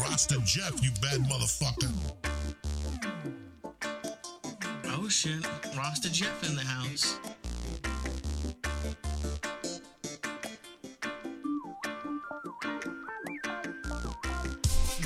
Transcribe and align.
Rasta 0.00 0.38
Jeff, 0.44 0.82
you 0.82 0.90
bad 1.00 1.20
motherfucker. 1.20 1.90
Oh 4.86 5.08
shit, 5.08 5.46
Rasta 5.76 6.12
Jeff 6.12 6.48
in 6.48 6.54
the 6.54 6.62
house. 6.62 7.16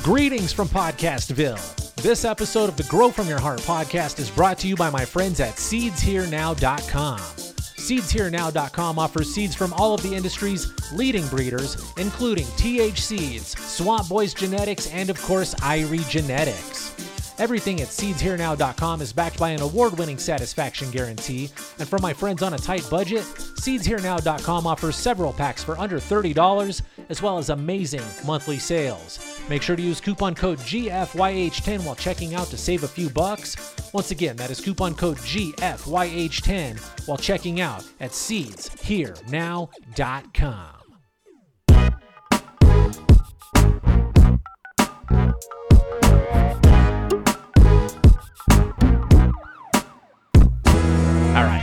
Greetings 0.03 0.53
from 0.53 0.69
Podcastville. 0.69 1.95
This 1.97 2.25
episode 2.25 2.69
of 2.69 2.77
the 2.77 2.85
Grow 2.85 3.11
From 3.11 3.29
Your 3.29 3.41
Heart 3.41 3.61
podcast 3.61 4.19
is 4.19 4.31
brought 4.31 4.59
to 4.59 4.69
you 4.69 4.77
by 4.77 4.91
my 4.91 5.05
friends 5.05 5.41
at 5.41 5.55
SeedsHereNow.com. 5.55 7.19
SeedsHereNow.com 7.19 8.99
offers 8.99 9.33
seeds 9.33 9.55
from 9.55 9.73
all 9.73 9.95
of 9.95 10.03
the 10.03 10.15
industry's 10.15 10.73
leading 10.93 11.27
breeders, 11.29 11.77
including 11.97 12.47
TH 12.57 13.01
Seeds, 13.01 13.55
Swamp 13.77 14.09
Boys 14.09 14.33
Genetics, 14.33 14.91
and 14.91 15.11
of 15.11 15.21
course, 15.21 15.55
Irie 15.57 16.09
Genetics. 16.09 16.95
Everything 17.39 17.83
at 17.83 17.89
SeedsHereNow.com 17.89 19.03
is 19.03 19.13
backed 19.13 19.39
by 19.39 19.51
an 19.51 19.61
award 19.61 19.99
winning 19.99 20.17
satisfaction 20.17 20.91
guarantee. 20.91 21.51
And 21.79 21.87
for 21.87 21.99
my 21.99 22.15
friends 22.15 22.43
on 22.43 22.55
a 22.55 22.59
tight 22.59 22.89
budget, 22.89 23.21
SeedsHereNow.com 23.21 24.67
offers 24.67 24.97
several 24.97 25.35
packs 25.35 25.63
for 25.63 25.79
under 25.79 26.01
$30, 26.01 26.81
as 27.11 27.21
well 27.21 27.37
as 27.37 27.51
amazing 27.51 28.01
monthly 28.25 28.59
sales. 28.59 29.19
Make 29.51 29.61
sure 29.61 29.77
to 29.77 29.83
use 29.83 30.01
coupon 30.01 30.35
code 30.35 30.59
GFYH10 30.61 31.85
while 31.85 31.97
checking 31.97 32.35
out 32.35 32.47
to 32.47 32.57
save 32.57 32.83
a 32.83 32.89
few 32.89 33.11
bucks. 33.11 33.75
Once 33.93 34.11
again, 34.11 34.37
that 34.37 34.51
is 34.51 34.59
coupon 34.59 34.95
code 34.95 35.19
GFYH10 35.19 37.07
while 37.07 37.19
checking 37.19 37.61
out 37.61 37.85
at 38.01 38.13
SeedsHereNow.com. 38.13 40.76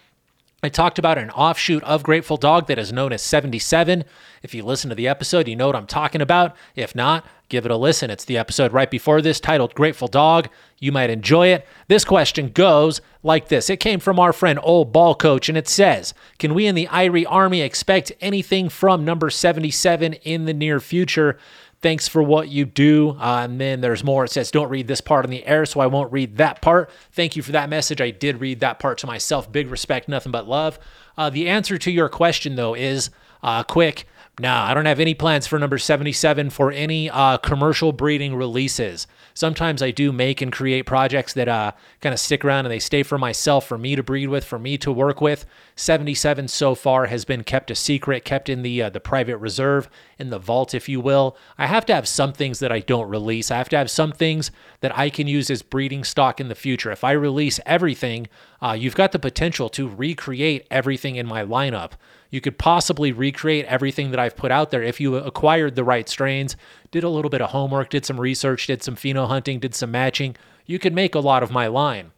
I 0.65 0.71
talked 0.71 0.99
about 0.99 1.19
an 1.19 1.29
offshoot 1.29 1.83
of 1.83 2.03
Grateful 2.03 2.39
Dog 2.39 2.69
that 2.69 2.79
is 2.79 2.91
known 2.91 3.13
as 3.13 3.21
77. 3.21 4.03
If 4.43 4.55
you 4.55 4.65
listen 4.65 4.89
to 4.89 4.97
the 4.97 5.07
episode, 5.07 5.47
you 5.47 5.57
know 5.57 5.67
what 5.67 5.77
I'm 5.77 5.87
talking 5.87 6.23
about. 6.23 6.57
If 6.75 6.95
not, 6.95 7.27
give 7.51 7.67
it 7.67 7.71
a 7.71 7.77
listen. 7.77 8.09
It's 8.09 8.25
the 8.25 8.39
episode 8.39 8.73
right 8.73 8.91
before 8.91 9.21
this 9.21 9.41
titled 9.41 9.75
Grateful 9.75 10.09
Dog. 10.09 10.49
You 10.79 10.91
might 10.91 11.11
enjoy 11.11 11.49
it. 11.49 11.67
This 11.89 12.07
question 12.07 12.49
goes 12.49 13.03
like 13.23 13.49
this 13.49 13.69
It 13.69 13.79
came 13.79 14.01
from 14.01 14.19
our 14.19 14.33
friend 14.33 14.59
Old 14.63 14.91
Ball 14.91 15.15
Coach, 15.15 15.51
and 15.51 15.59
it 15.59 15.69
says 15.69 16.15
Can 16.39 16.55
we 16.55 16.65
in 16.65 16.75
the 16.75 16.87
Irie 16.87 17.27
Army 17.29 17.61
expect 17.61 18.13
anything 18.23 18.71
from 18.71 19.05
number 19.05 19.29
77 19.29 20.15
in 20.15 20.47
the 20.47 20.55
near 20.55 20.81
future? 20.81 21.37
Thanks 21.85 22.09
for 22.09 22.23
what 22.23 22.49
you 22.49 22.65
do. 22.65 23.11
Uh, 23.11 23.43
and 23.45 23.61
then 23.61 23.83
there's 23.83 24.03
more. 24.03 24.25
It 24.25 24.31
says, 24.31 24.51
Don't 24.51 24.71
read 24.71 24.89
this 24.89 25.03
part 25.03 25.27
on 25.27 25.31
the 25.31 25.45
air, 25.45 25.67
so 25.67 25.81
I 25.81 25.87
won't 25.87 26.11
read 26.11 26.39
that 26.39 26.63
part. 26.63 26.89
Thank 27.13 27.37
you 27.37 27.43
for 27.43 27.53
that 27.53 27.69
message. 27.69 28.01
I 28.01 28.11
did 28.11 28.41
read 28.41 28.61
that 28.61 28.79
part 28.79 28.97
to 29.01 29.07
myself. 29.07 29.53
Big 29.53 29.69
respect, 29.69 30.09
nothing 30.09 30.33
but 30.33 30.49
love. 30.49 30.79
Uh, 31.19 31.29
the 31.29 31.47
answer 31.47 31.77
to 31.77 31.91
your 31.91 32.09
question, 32.09 32.57
though, 32.57 32.73
is 32.73 33.11
uh, 33.43 33.65
quick. 33.65 34.07
Nah, 34.41 34.67
I 34.67 34.75
don't 34.75 34.87
have 34.87 34.99
any 34.99 35.15
plans 35.15 35.47
for 35.47 35.61
number 35.61 35.79
77 35.79 36.51
for 36.51 36.73
any 36.73 37.09
uh, 37.09 37.37
commercial 37.37 37.93
breeding 37.93 38.35
releases. 38.35 39.07
Sometimes 39.33 39.81
I 39.81 39.93
do 39.93 40.11
make 40.11 40.43
and 40.43 40.51
create 40.51 40.87
projects 40.87 41.35
that 41.35 41.47
uh, 41.47 41.71
kind 42.01 42.13
of 42.13 42.19
stick 42.19 42.45
around 42.45 42.67
and 42.67 42.73
they 42.73 42.81
stay 42.81 43.05
for 43.05 43.17
myself, 43.17 43.65
for 43.65 43.79
me 43.79 43.95
to 43.95 44.03
breed 44.03 44.27
with, 44.27 44.45
for 44.45 44.59
me 44.59 44.77
to 44.79 44.91
work 44.91 45.21
with. 45.21 45.47
77 45.77 46.49
so 46.49 46.75
far 46.75 47.07
has 47.07 47.25
been 47.25 47.45
kept 47.45 47.71
a 47.71 47.77
secret, 47.77 48.25
kept 48.25 48.49
in 48.49 48.63
the 48.63 48.83
uh, 48.83 48.91
the 48.91 48.99
private 48.99 49.37
reserve, 49.37 49.89
in 50.19 50.31
the 50.31 50.39
vault, 50.41 50.75
if 50.75 50.89
you 50.89 51.01
will. 51.01 51.37
I 51.57 51.69
have 51.69 51.87
to 51.87 51.95
have 51.95 52.09
some 52.09 52.33
things 52.33 52.59
that 52.59 52.73
I 52.73 52.81
don't 52.81 53.09
release. 53.09 53.53
I 53.53 53.59
have 53.59 53.69
to 53.69 53.79
have 53.79 53.91
some 53.91 54.11
things 54.11 54.51
that 54.81 54.97
I 54.99 55.11
can 55.11 55.29
use 55.29 55.49
as 55.49 55.63
breeding 55.63 56.03
stock 56.03 56.41
in 56.41 56.49
the 56.49 56.57
future. 56.57 56.91
If 56.91 57.05
I 57.05 57.13
release 57.13 57.61
everything, 57.67 58.27
uh, 58.61 58.73
you've 58.73 58.97
got 58.97 59.13
the 59.13 59.21
potential 59.21 59.69
to 59.71 59.89
recreate 59.89 60.67
everything 60.73 61.15
in 61.15 61.27
my 61.27 61.45
lineup 61.45 61.93
you 62.35 62.41
could 62.41 62.59
possibly 62.59 63.13
recreate 63.13 63.65
everything 63.67 64.11
that 64.11 64.19
I've 64.19 64.35
put 64.35 64.51
out 64.51 64.73
there 64.73 64.83
if 64.83 65.01
you 65.01 65.15
acquired 65.15 65.77
the 65.77 65.85
right 65.85 66.09
strains, 66.09 66.57
did 66.91 67.05
a 67.05 67.09
little 67.09 67.31
bit 67.31 67.41
of 67.41 67.51
homework, 67.51 67.91
did 67.91 68.05
some 68.05 68.21
research, 68.21 68.67
did 68.67 68.83
some 68.83 68.97
pheno 68.97 69.29
hunting, 69.29 69.61
did 69.61 69.73
some 69.73 69.93
matching. 69.93 70.35
You 70.67 70.81
could 70.81 70.93
make 70.93 71.15
a 71.15 71.21
lot 71.21 71.45
of 71.45 71.53
my 71.53 71.69
line. 71.69 72.11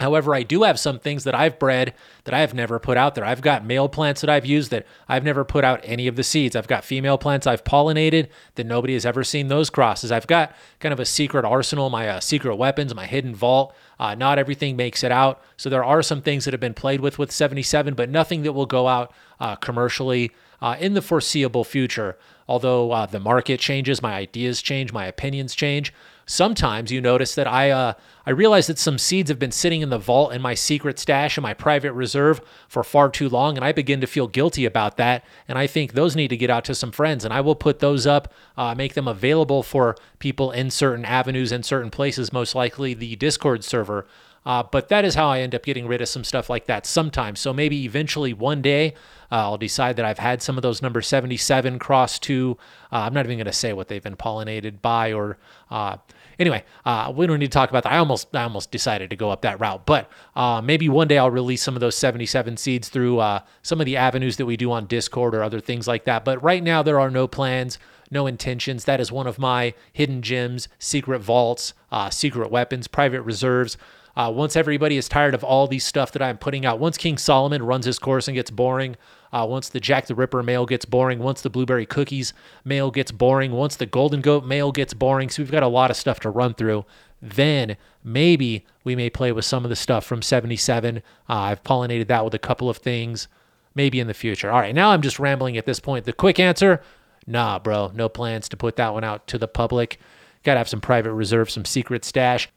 However, 0.00 0.32
I 0.32 0.44
do 0.44 0.62
have 0.62 0.78
some 0.78 1.00
things 1.00 1.24
that 1.24 1.34
I've 1.34 1.58
bred 1.58 1.92
that 2.22 2.32
I 2.32 2.38
have 2.40 2.54
never 2.54 2.78
put 2.78 2.96
out 2.96 3.16
there. 3.16 3.24
I've 3.24 3.40
got 3.40 3.64
male 3.64 3.88
plants 3.88 4.20
that 4.20 4.30
I've 4.30 4.46
used 4.46 4.70
that 4.70 4.86
I've 5.08 5.24
never 5.24 5.44
put 5.44 5.64
out 5.64 5.80
any 5.82 6.06
of 6.06 6.14
the 6.14 6.22
seeds. 6.22 6.54
I've 6.54 6.68
got 6.68 6.84
female 6.84 7.18
plants 7.18 7.48
I've 7.48 7.64
pollinated 7.64 8.28
that 8.54 8.66
nobody 8.66 8.92
has 8.92 9.04
ever 9.04 9.24
seen 9.24 9.48
those 9.48 9.70
crosses. 9.70 10.12
I've 10.12 10.28
got 10.28 10.54
kind 10.78 10.92
of 10.92 11.00
a 11.00 11.04
secret 11.04 11.44
arsenal, 11.44 11.90
my 11.90 12.08
uh, 12.08 12.20
secret 12.20 12.54
weapons, 12.54 12.94
my 12.94 13.06
hidden 13.06 13.34
vault. 13.34 13.74
Uh, 13.98 14.14
not 14.14 14.38
everything 14.38 14.76
makes 14.76 15.02
it 15.02 15.10
out. 15.10 15.42
So 15.56 15.68
there 15.68 15.84
are 15.84 16.02
some 16.02 16.22
things 16.22 16.44
that 16.44 16.54
have 16.54 16.60
been 16.60 16.74
played 16.74 17.00
with 17.00 17.18
with 17.18 17.32
77, 17.32 17.94
but 17.94 18.08
nothing 18.08 18.42
that 18.42 18.52
will 18.52 18.66
go 18.66 18.86
out 18.86 19.12
uh, 19.40 19.56
commercially 19.56 20.30
uh, 20.62 20.76
in 20.78 20.94
the 20.94 21.02
foreseeable 21.02 21.64
future. 21.64 22.16
Although 22.46 22.92
uh, 22.92 23.06
the 23.06 23.20
market 23.20 23.60
changes, 23.60 24.00
my 24.00 24.14
ideas 24.14 24.62
change, 24.62 24.92
my 24.92 25.06
opinions 25.06 25.54
change. 25.54 25.92
Sometimes 26.30 26.92
you 26.92 27.00
notice 27.00 27.34
that 27.36 27.46
I 27.46 27.70
uh, 27.70 27.94
I 28.26 28.30
realize 28.32 28.66
that 28.66 28.78
some 28.78 28.98
seeds 28.98 29.30
have 29.30 29.38
been 29.38 29.50
sitting 29.50 29.80
in 29.80 29.88
the 29.88 29.96
vault 29.96 30.34
in 30.34 30.42
my 30.42 30.52
secret 30.52 30.98
stash 30.98 31.38
in 31.38 31.42
my 31.42 31.54
private 31.54 31.94
reserve 31.94 32.42
for 32.68 32.84
far 32.84 33.08
too 33.08 33.30
long, 33.30 33.56
and 33.56 33.64
I 33.64 33.72
begin 33.72 34.02
to 34.02 34.06
feel 34.06 34.28
guilty 34.28 34.66
about 34.66 34.98
that. 34.98 35.24
And 35.48 35.56
I 35.56 35.66
think 35.66 35.94
those 35.94 36.14
need 36.14 36.28
to 36.28 36.36
get 36.36 36.50
out 36.50 36.66
to 36.66 36.74
some 36.74 36.92
friends, 36.92 37.24
and 37.24 37.32
I 37.32 37.40
will 37.40 37.54
put 37.54 37.78
those 37.78 38.06
up, 38.06 38.30
uh, 38.58 38.74
make 38.74 38.92
them 38.92 39.08
available 39.08 39.62
for 39.62 39.96
people 40.18 40.50
in 40.50 40.70
certain 40.70 41.06
avenues 41.06 41.50
and 41.50 41.64
certain 41.64 41.90
places. 41.90 42.30
Most 42.30 42.54
likely 42.54 42.92
the 42.92 43.16
Discord 43.16 43.64
server. 43.64 44.06
Uh, 44.44 44.62
but 44.62 44.88
that 44.88 45.04
is 45.04 45.14
how 45.14 45.28
I 45.28 45.40
end 45.40 45.54
up 45.54 45.62
getting 45.62 45.86
rid 45.86 46.00
of 46.00 46.08
some 46.08 46.24
stuff 46.24 46.48
like 46.48 46.66
that 46.66 46.86
sometimes. 46.86 47.40
So 47.40 47.52
maybe 47.52 47.84
eventually 47.84 48.32
one 48.32 48.62
day 48.62 48.94
uh, 49.30 49.36
I'll 49.36 49.58
decide 49.58 49.96
that 49.96 50.06
I've 50.06 50.18
had 50.18 50.40
some 50.40 50.56
of 50.56 50.62
those 50.62 50.80
number 50.80 51.02
77 51.02 51.78
cross 51.78 52.18
to, 52.20 52.56
uh, 52.90 52.96
I'm 53.00 53.12
not 53.12 53.26
even 53.26 53.36
going 53.36 53.46
to 53.46 53.52
say 53.52 53.72
what 53.72 53.88
they've 53.88 54.02
been 54.02 54.16
pollinated 54.16 54.80
by 54.80 55.12
or 55.12 55.38
uh, 55.70 55.98
Anyway, 56.38 56.62
uh, 56.84 57.12
we 57.14 57.26
don't 57.26 57.40
need 57.40 57.46
to 57.46 57.52
talk 57.52 57.68
about 57.68 57.82
that. 57.82 57.92
I 57.92 57.98
almost 57.98 58.34
I 58.34 58.44
almost 58.44 58.70
decided 58.70 59.10
to 59.10 59.16
go 59.16 59.30
up 59.30 59.42
that 59.42 59.58
route, 59.58 59.84
but 59.86 60.08
uh, 60.36 60.60
maybe 60.62 60.88
one 60.88 61.08
day 61.08 61.18
I'll 61.18 61.30
release 61.30 61.62
some 61.62 61.74
of 61.74 61.80
those 61.80 61.96
77 61.96 62.56
seeds 62.56 62.88
through 62.88 63.18
uh, 63.18 63.40
some 63.62 63.80
of 63.80 63.86
the 63.86 63.96
avenues 63.96 64.36
that 64.36 64.46
we 64.46 64.56
do 64.56 64.70
on 64.70 64.86
Discord 64.86 65.34
or 65.34 65.42
other 65.42 65.58
things 65.58 65.88
like 65.88 66.04
that. 66.04 66.24
But 66.24 66.40
right 66.42 66.62
now 66.62 66.82
there 66.82 67.00
are 67.00 67.10
no 67.10 67.26
plans, 67.26 67.78
no 68.10 68.28
intentions. 68.28 68.84
That 68.84 69.00
is 69.00 69.10
one 69.10 69.26
of 69.26 69.38
my 69.38 69.74
hidden 69.92 70.22
gems, 70.22 70.68
secret 70.78 71.20
vaults, 71.20 71.74
uh, 71.90 72.10
secret 72.10 72.50
weapons, 72.52 72.86
private 72.86 73.22
reserves. 73.22 73.76
Uh, 74.16 74.30
once 74.34 74.56
everybody 74.56 74.96
is 74.96 75.08
tired 75.08 75.34
of 75.34 75.44
all 75.44 75.66
these 75.66 75.84
stuff 75.84 76.12
that 76.12 76.22
I'm 76.22 76.38
putting 76.38 76.64
out, 76.64 76.78
once 76.78 76.96
King 76.96 77.18
Solomon 77.18 77.62
runs 77.62 77.86
his 77.86 77.98
course 77.98 78.28
and 78.28 78.34
gets 78.34 78.50
boring, 78.50 78.96
uh, 79.32 79.46
once 79.48 79.68
the 79.68 79.80
Jack 79.80 80.06
the 80.06 80.14
Ripper 80.14 80.42
male 80.42 80.66
gets 80.66 80.84
boring, 80.84 81.18
once 81.18 81.42
the 81.42 81.50
Blueberry 81.50 81.86
Cookies 81.86 82.32
male 82.64 82.90
gets 82.90 83.12
boring, 83.12 83.52
once 83.52 83.76
the 83.76 83.86
Golden 83.86 84.20
Goat 84.20 84.44
male 84.44 84.72
gets 84.72 84.94
boring, 84.94 85.28
so 85.28 85.42
we've 85.42 85.50
got 85.50 85.62
a 85.62 85.68
lot 85.68 85.90
of 85.90 85.96
stuff 85.96 86.20
to 86.20 86.30
run 86.30 86.54
through. 86.54 86.84
Then 87.20 87.76
maybe 88.04 88.64
we 88.84 88.94
may 88.94 89.10
play 89.10 89.32
with 89.32 89.44
some 89.44 89.64
of 89.64 89.70
the 89.70 89.76
stuff 89.76 90.04
from 90.04 90.22
77. 90.22 90.98
Uh, 90.98 91.00
I've 91.28 91.64
pollinated 91.64 92.06
that 92.08 92.24
with 92.24 92.34
a 92.34 92.38
couple 92.38 92.70
of 92.70 92.76
things, 92.78 93.28
maybe 93.74 94.00
in 94.00 94.06
the 94.06 94.14
future. 94.14 94.50
All 94.50 94.60
right, 94.60 94.74
now 94.74 94.90
I'm 94.90 95.02
just 95.02 95.18
rambling 95.18 95.56
at 95.56 95.66
this 95.66 95.80
point. 95.80 96.04
The 96.04 96.12
quick 96.12 96.38
answer 96.38 96.80
nah, 97.28 97.58
bro, 97.58 97.92
no 97.94 98.08
plans 98.08 98.48
to 98.48 98.56
put 98.56 98.76
that 98.76 98.92
one 98.94 99.04
out 99.04 99.26
to 99.28 99.38
the 99.38 99.46
public. 99.46 100.00
Got 100.42 100.54
to 100.54 100.58
have 100.58 100.68
some 100.68 100.80
private 100.80 101.12
reserve, 101.12 101.50
some 101.50 101.64
secret 101.64 102.04
stash. 102.04 102.48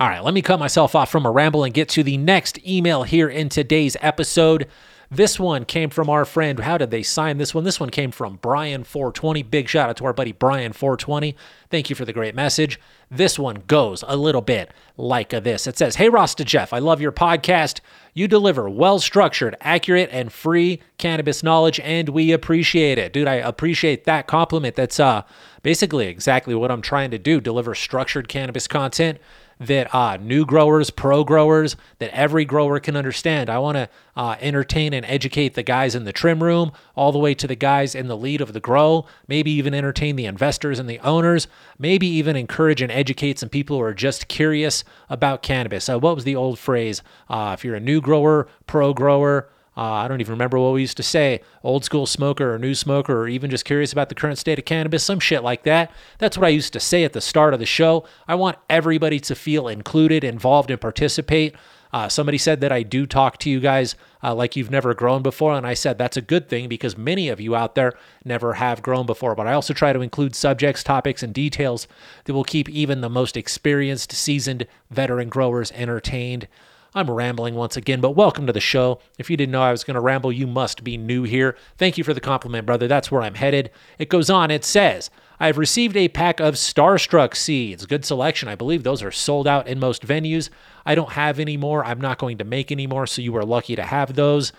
All 0.00 0.08
right, 0.08 0.24
let 0.24 0.32
me 0.32 0.42
cut 0.42 0.58
myself 0.58 0.94
off 0.94 1.10
from 1.10 1.26
a 1.26 1.30
ramble 1.30 1.64
and 1.64 1.74
get 1.74 1.88
to 1.90 2.02
the 2.02 2.16
next 2.16 2.64
email 2.66 3.02
here 3.02 3.28
in 3.28 3.48
today's 3.48 3.96
episode. 4.00 4.68
This 5.14 5.38
one 5.38 5.66
came 5.66 5.90
from 5.90 6.08
our 6.08 6.24
friend. 6.24 6.58
How 6.60 6.78
did 6.78 6.90
they 6.90 7.02
sign 7.02 7.36
this 7.36 7.54
one? 7.54 7.64
This 7.64 7.78
one 7.78 7.90
came 7.90 8.12
from 8.12 8.38
Brian420. 8.38 9.50
Big 9.50 9.68
shout 9.68 9.90
out 9.90 9.98
to 9.98 10.06
our 10.06 10.14
buddy 10.14 10.32
Brian420. 10.32 11.34
Thank 11.68 11.90
you 11.90 11.96
for 11.96 12.06
the 12.06 12.14
great 12.14 12.34
message. 12.34 12.80
This 13.10 13.38
one 13.38 13.64
goes 13.66 14.02
a 14.08 14.16
little 14.16 14.40
bit 14.40 14.70
like 14.96 15.28
this. 15.28 15.66
It 15.66 15.76
says, 15.76 15.96
Hey, 15.96 16.08
Rasta 16.08 16.46
Jeff, 16.46 16.72
I 16.72 16.78
love 16.78 17.02
your 17.02 17.12
podcast. 17.12 17.80
You 18.14 18.26
deliver 18.26 18.70
well 18.70 18.98
structured, 19.00 19.54
accurate, 19.60 20.08
and 20.12 20.32
free 20.32 20.80
cannabis 20.96 21.42
knowledge, 21.42 21.78
and 21.80 22.08
we 22.08 22.32
appreciate 22.32 22.96
it. 22.96 23.12
Dude, 23.12 23.28
I 23.28 23.34
appreciate 23.34 24.04
that 24.04 24.26
compliment. 24.26 24.76
That's 24.76 24.98
uh, 24.98 25.24
basically 25.62 26.06
exactly 26.06 26.54
what 26.54 26.70
I'm 26.70 26.80
trying 26.80 27.10
to 27.10 27.18
do 27.18 27.38
deliver 27.38 27.74
structured 27.74 28.28
cannabis 28.28 28.66
content 28.66 29.18
that 29.66 29.94
uh, 29.94 30.16
new 30.16 30.44
growers, 30.44 30.90
pro 30.90 31.24
growers, 31.24 31.76
that 31.98 32.14
every 32.14 32.44
grower 32.44 32.80
can 32.80 32.96
understand. 32.96 33.48
I 33.48 33.58
want 33.58 33.76
to 33.76 33.88
uh, 34.16 34.36
entertain 34.40 34.92
and 34.92 35.06
educate 35.06 35.54
the 35.54 35.62
guys 35.62 35.94
in 35.94 36.04
the 36.04 36.12
trim 36.12 36.42
room, 36.42 36.72
all 36.94 37.12
the 37.12 37.18
way 37.18 37.34
to 37.34 37.46
the 37.46 37.54
guys 37.54 37.94
in 37.94 38.08
the 38.08 38.16
lead 38.16 38.40
of 38.40 38.52
the 38.52 38.60
grow, 38.60 39.06
maybe 39.28 39.50
even 39.52 39.74
entertain 39.74 40.16
the 40.16 40.26
investors 40.26 40.78
and 40.78 40.88
the 40.88 40.98
owners, 41.00 41.46
maybe 41.78 42.06
even 42.06 42.36
encourage 42.36 42.82
and 42.82 42.92
educate 42.92 43.38
some 43.38 43.48
people 43.48 43.76
who 43.78 43.82
are 43.82 43.94
just 43.94 44.28
curious 44.28 44.84
about 45.08 45.42
cannabis. 45.42 45.88
Uh, 45.88 45.98
what 45.98 46.14
was 46.14 46.24
the 46.24 46.36
old 46.36 46.58
phrase? 46.58 47.02
Uh, 47.28 47.52
if 47.56 47.64
you're 47.64 47.76
a 47.76 47.80
new 47.80 48.00
grower, 48.00 48.48
pro 48.66 48.92
grower, 48.92 49.48
uh, 49.76 49.80
I 49.80 50.08
don't 50.08 50.20
even 50.20 50.32
remember 50.32 50.58
what 50.58 50.74
we 50.74 50.82
used 50.82 50.98
to 50.98 51.02
say 51.02 51.40
old 51.62 51.84
school 51.84 52.06
smoker 52.06 52.54
or 52.54 52.58
new 52.58 52.74
smoker, 52.74 53.22
or 53.22 53.28
even 53.28 53.50
just 53.50 53.64
curious 53.64 53.92
about 53.92 54.10
the 54.10 54.14
current 54.14 54.38
state 54.38 54.58
of 54.58 54.64
cannabis, 54.64 55.02
some 55.02 55.20
shit 55.20 55.42
like 55.42 55.62
that. 55.62 55.90
That's 56.18 56.36
what 56.36 56.46
I 56.46 56.50
used 56.50 56.74
to 56.74 56.80
say 56.80 57.04
at 57.04 57.14
the 57.14 57.20
start 57.20 57.54
of 57.54 57.60
the 57.60 57.66
show. 57.66 58.04
I 58.28 58.34
want 58.34 58.58
everybody 58.68 59.18
to 59.20 59.34
feel 59.34 59.68
included, 59.68 60.24
involved, 60.24 60.70
and 60.70 60.80
participate. 60.80 61.54
Uh, 61.92 62.08
somebody 62.08 62.38
said 62.38 62.60
that 62.62 62.72
I 62.72 62.82
do 62.82 63.06
talk 63.06 63.36
to 63.38 63.50
you 63.50 63.60
guys 63.60 63.94
uh, 64.22 64.34
like 64.34 64.56
you've 64.56 64.70
never 64.70 64.94
grown 64.94 65.22
before. 65.22 65.52
And 65.54 65.66
I 65.66 65.74
said 65.74 65.98
that's 65.98 66.16
a 66.16 66.22
good 66.22 66.48
thing 66.48 66.68
because 66.68 66.96
many 66.96 67.28
of 67.28 67.40
you 67.40 67.54
out 67.54 67.74
there 67.74 67.92
never 68.24 68.54
have 68.54 68.82
grown 68.82 69.04
before. 69.04 69.34
But 69.34 69.46
I 69.46 69.52
also 69.52 69.74
try 69.74 69.92
to 69.92 70.00
include 70.00 70.34
subjects, 70.34 70.82
topics, 70.82 71.22
and 71.22 71.34
details 71.34 71.86
that 72.24 72.32
will 72.32 72.44
keep 72.44 72.68
even 72.70 73.02
the 73.02 73.10
most 73.10 73.36
experienced, 73.36 74.12
seasoned 74.12 74.66
veteran 74.90 75.28
growers 75.28 75.70
entertained. 75.72 76.48
I'm 76.94 77.10
rambling 77.10 77.54
once 77.54 77.78
again, 77.78 78.02
but 78.02 78.10
welcome 78.10 78.46
to 78.46 78.52
the 78.52 78.60
show. 78.60 78.98
If 79.18 79.30
you 79.30 79.36
didn't 79.38 79.52
know 79.52 79.62
I 79.62 79.70
was 79.70 79.82
going 79.82 79.94
to 79.94 80.00
ramble, 80.00 80.30
you 80.30 80.46
must 80.46 80.84
be 80.84 80.98
new 80.98 81.22
here. 81.22 81.56
Thank 81.78 81.96
you 81.96 82.04
for 82.04 82.12
the 82.12 82.20
compliment, 82.20 82.66
brother. 82.66 82.86
That's 82.86 83.10
where 83.10 83.22
I'm 83.22 83.36
headed. 83.36 83.70
It 83.98 84.10
goes 84.10 84.28
on, 84.28 84.50
it 84.50 84.62
says, 84.62 85.08
I've 85.40 85.56
received 85.56 85.96
a 85.96 86.08
pack 86.08 86.38
of 86.38 86.54
Starstruck 86.54 87.34
seeds. 87.34 87.86
Good 87.86 88.04
selection. 88.04 88.48
I 88.48 88.56
believe 88.56 88.82
those 88.82 89.02
are 89.02 89.10
sold 89.10 89.48
out 89.48 89.66
in 89.66 89.78
most 89.80 90.06
venues. 90.06 90.50
I 90.84 90.94
don't 90.94 91.12
have 91.12 91.38
any 91.38 91.56
more. 91.56 91.82
I'm 91.82 92.00
not 92.00 92.18
going 92.18 92.36
to 92.36 92.44
make 92.44 92.70
any 92.70 92.86
more, 92.86 93.06
so 93.06 93.22
you 93.22 93.34
are 93.38 93.44
lucky 93.44 93.74
to 93.74 93.84
have 93.84 94.14
those. 94.14 94.52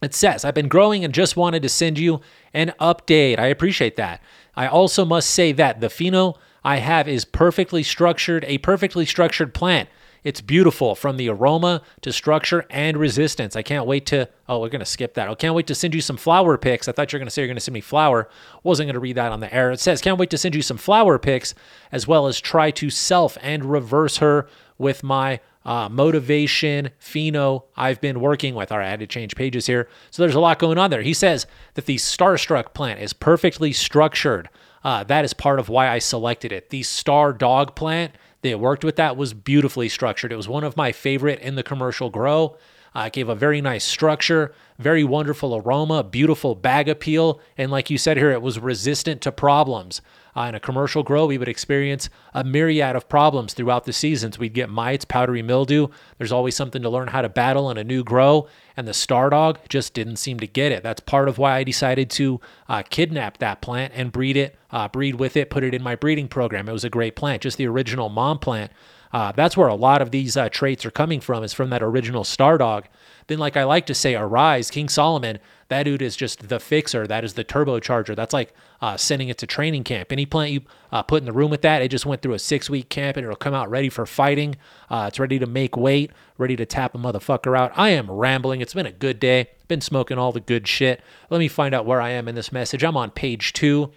It 0.00 0.14
says, 0.14 0.44
I've 0.44 0.54
been 0.54 0.68
growing 0.68 1.04
and 1.04 1.12
just 1.12 1.36
wanted 1.36 1.62
to 1.62 1.68
send 1.68 1.98
you 1.98 2.20
an 2.54 2.72
update. 2.80 3.40
I 3.40 3.46
appreciate 3.46 3.96
that. 3.96 4.22
I 4.54 4.68
also 4.68 5.04
must 5.04 5.28
say 5.28 5.50
that 5.52 5.80
the 5.80 5.88
pheno 5.88 6.36
I 6.62 6.76
have 6.76 7.08
is 7.08 7.24
perfectly 7.24 7.82
structured, 7.82 8.44
a 8.46 8.58
perfectly 8.58 9.04
structured 9.04 9.52
plant. 9.52 9.88
It's 10.22 10.40
beautiful 10.40 10.94
from 10.94 11.16
the 11.16 11.28
aroma 11.28 11.82
to 12.02 12.12
structure 12.12 12.66
and 12.70 12.96
resistance. 12.96 13.56
I 13.56 13.62
can't 13.62 13.86
wait 13.86 14.06
to. 14.06 14.28
Oh, 14.48 14.60
we're 14.60 14.68
going 14.68 14.80
to 14.80 14.86
skip 14.86 15.14
that. 15.14 15.28
I 15.28 15.34
can't 15.34 15.54
wait 15.54 15.66
to 15.68 15.74
send 15.74 15.94
you 15.94 16.00
some 16.00 16.16
flower 16.16 16.58
pics. 16.58 16.88
I 16.88 16.92
thought 16.92 17.12
you 17.12 17.16
were 17.16 17.20
going 17.20 17.28
to 17.28 17.30
say 17.30 17.42
you're 17.42 17.48
going 17.48 17.56
to 17.56 17.60
send 17.60 17.74
me 17.74 17.80
flower. 17.80 18.28
Wasn't 18.62 18.86
going 18.86 18.94
to 18.94 19.00
read 19.00 19.16
that 19.16 19.32
on 19.32 19.40
the 19.40 19.52
air. 19.54 19.70
It 19.70 19.80
says, 19.80 20.00
can't 20.00 20.18
wait 20.18 20.30
to 20.30 20.38
send 20.38 20.54
you 20.54 20.62
some 20.62 20.76
flower 20.76 21.18
pics 21.18 21.54
as 21.90 22.06
well 22.06 22.26
as 22.26 22.40
try 22.40 22.70
to 22.72 22.90
self 22.90 23.38
and 23.40 23.64
reverse 23.64 24.18
her 24.18 24.48
with 24.78 25.02
my 25.02 25.40
uh, 25.64 25.88
motivation 25.88 26.90
pheno 27.00 27.64
I've 27.76 28.00
been 28.00 28.20
working 28.20 28.54
with. 28.54 28.72
All 28.72 28.78
right, 28.78 28.86
I 28.86 28.90
had 28.90 29.00
to 29.00 29.06
change 29.06 29.36
pages 29.36 29.66
here. 29.66 29.88
So 30.10 30.22
there's 30.22 30.34
a 30.34 30.40
lot 30.40 30.58
going 30.58 30.78
on 30.78 30.90
there. 30.90 31.02
He 31.02 31.14
says 31.14 31.46
that 31.74 31.86
the 31.86 31.96
Starstruck 31.96 32.72
plant 32.72 33.00
is 33.00 33.12
perfectly 33.12 33.72
structured. 33.72 34.48
Uh, 34.82 35.04
that 35.04 35.24
is 35.24 35.34
part 35.34 35.58
of 35.58 35.68
why 35.68 35.88
I 35.88 35.98
selected 35.98 36.52
it. 36.52 36.70
The 36.70 36.82
Star 36.82 37.32
Dog 37.32 37.76
plant 37.76 38.14
they 38.42 38.54
worked 38.54 38.84
with 38.84 38.96
that 38.96 39.16
was 39.16 39.34
beautifully 39.34 39.88
structured. 39.88 40.32
It 40.32 40.36
was 40.36 40.48
one 40.48 40.64
of 40.64 40.76
my 40.76 40.92
favorite 40.92 41.40
in 41.40 41.54
the 41.54 41.62
commercial 41.62 42.10
grow. 42.10 42.56
Uh, 42.94 43.04
it 43.06 43.12
gave 43.12 43.28
a 43.28 43.34
very 43.34 43.60
nice 43.60 43.84
structure, 43.84 44.52
very 44.78 45.04
wonderful 45.04 45.54
aroma, 45.54 46.02
beautiful 46.02 46.54
bag 46.54 46.88
appeal, 46.88 47.40
and 47.56 47.70
like 47.70 47.90
you 47.90 47.98
said 47.98 48.16
here, 48.16 48.30
it 48.30 48.42
was 48.42 48.58
resistant 48.58 49.20
to 49.22 49.32
problems. 49.32 50.00
Uh, 50.36 50.42
in 50.42 50.54
a 50.54 50.60
commercial 50.60 51.02
grow, 51.02 51.26
we 51.26 51.38
would 51.38 51.48
experience 51.48 52.08
a 52.34 52.44
myriad 52.44 52.94
of 52.94 53.08
problems 53.08 53.52
throughout 53.52 53.84
the 53.84 53.92
seasons. 53.92 54.38
We'd 54.38 54.54
get 54.54 54.70
mites, 54.70 55.04
powdery 55.04 55.42
mildew. 55.42 55.88
There's 56.18 56.32
always 56.32 56.54
something 56.54 56.82
to 56.82 56.88
learn 56.88 57.08
how 57.08 57.22
to 57.22 57.28
battle 57.28 57.70
in 57.70 57.76
a 57.76 57.84
new 57.84 58.04
grow, 58.04 58.48
and 58.76 58.86
the 58.86 58.94
Star 58.94 59.30
Dog 59.30 59.58
just 59.68 59.92
didn't 59.92 60.16
seem 60.16 60.38
to 60.40 60.46
get 60.46 60.72
it. 60.72 60.82
That's 60.82 61.00
part 61.00 61.28
of 61.28 61.38
why 61.38 61.56
I 61.56 61.64
decided 61.64 62.10
to 62.10 62.40
uh, 62.68 62.82
kidnap 62.88 63.38
that 63.38 63.60
plant 63.60 63.92
and 63.96 64.12
breed 64.12 64.36
it, 64.36 64.56
uh, 64.70 64.88
breed 64.88 65.16
with 65.16 65.36
it, 65.36 65.50
put 65.50 65.64
it 65.64 65.74
in 65.74 65.82
my 65.82 65.96
breeding 65.96 66.28
program. 66.28 66.68
It 66.68 66.72
was 66.72 66.84
a 66.84 66.90
great 66.90 67.16
plant, 67.16 67.42
just 67.42 67.56
the 67.56 67.66
original 67.66 68.08
mom 68.08 68.38
plant. 68.38 68.70
Uh, 69.12 69.32
that's 69.32 69.56
where 69.56 69.68
a 69.68 69.74
lot 69.74 70.00
of 70.00 70.10
these 70.10 70.36
uh, 70.36 70.48
traits 70.48 70.86
are 70.86 70.90
coming 70.90 71.20
from, 71.20 71.42
is 71.42 71.52
from 71.52 71.70
that 71.70 71.82
original 71.82 72.24
Star 72.24 72.58
Dog. 72.58 72.86
Then, 73.26 73.38
like 73.38 73.56
I 73.56 73.64
like 73.64 73.86
to 73.86 73.94
say, 73.94 74.14
Arise, 74.14 74.70
King 74.70 74.88
Solomon, 74.88 75.38
that 75.68 75.84
dude 75.84 76.02
is 76.02 76.16
just 76.16 76.48
the 76.48 76.58
fixer. 76.58 77.06
That 77.06 77.24
is 77.24 77.34
the 77.34 77.44
turbocharger. 77.44 78.16
That's 78.16 78.32
like 78.32 78.52
uh, 78.80 78.96
sending 78.96 79.28
it 79.28 79.38
to 79.38 79.46
training 79.46 79.84
camp. 79.84 80.10
Any 80.10 80.26
plant 80.26 80.50
you 80.50 80.62
uh, 80.90 81.02
put 81.02 81.22
in 81.22 81.26
the 81.26 81.32
room 81.32 81.50
with 81.50 81.62
that, 81.62 81.80
it 81.80 81.92
just 81.92 82.06
went 82.06 82.22
through 82.22 82.34
a 82.34 82.40
six 82.40 82.68
week 82.68 82.88
camp 82.88 83.16
and 83.16 83.24
it'll 83.24 83.36
come 83.36 83.54
out 83.54 83.70
ready 83.70 83.88
for 83.88 84.04
fighting. 84.04 84.56
Uh, 84.90 85.04
it's 85.08 85.20
ready 85.20 85.38
to 85.38 85.46
make 85.46 85.76
weight, 85.76 86.10
ready 86.38 86.56
to 86.56 86.66
tap 86.66 86.94
a 86.96 86.98
motherfucker 86.98 87.56
out. 87.56 87.70
I 87.76 87.90
am 87.90 88.10
rambling. 88.10 88.60
It's 88.60 88.74
been 88.74 88.86
a 88.86 88.92
good 88.92 89.20
day. 89.20 89.50
Been 89.68 89.80
smoking 89.80 90.18
all 90.18 90.32
the 90.32 90.40
good 90.40 90.66
shit. 90.66 91.00
Let 91.30 91.38
me 91.38 91.46
find 91.46 91.72
out 91.72 91.86
where 91.86 92.00
I 92.00 92.10
am 92.10 92.26
in 92.26 92.34
this 92.34 92.50
message. 92.50 92.82
I'm 92.82 92.96
on 92.96 93.10
page 93.12 93.52
two. 93.52 93.92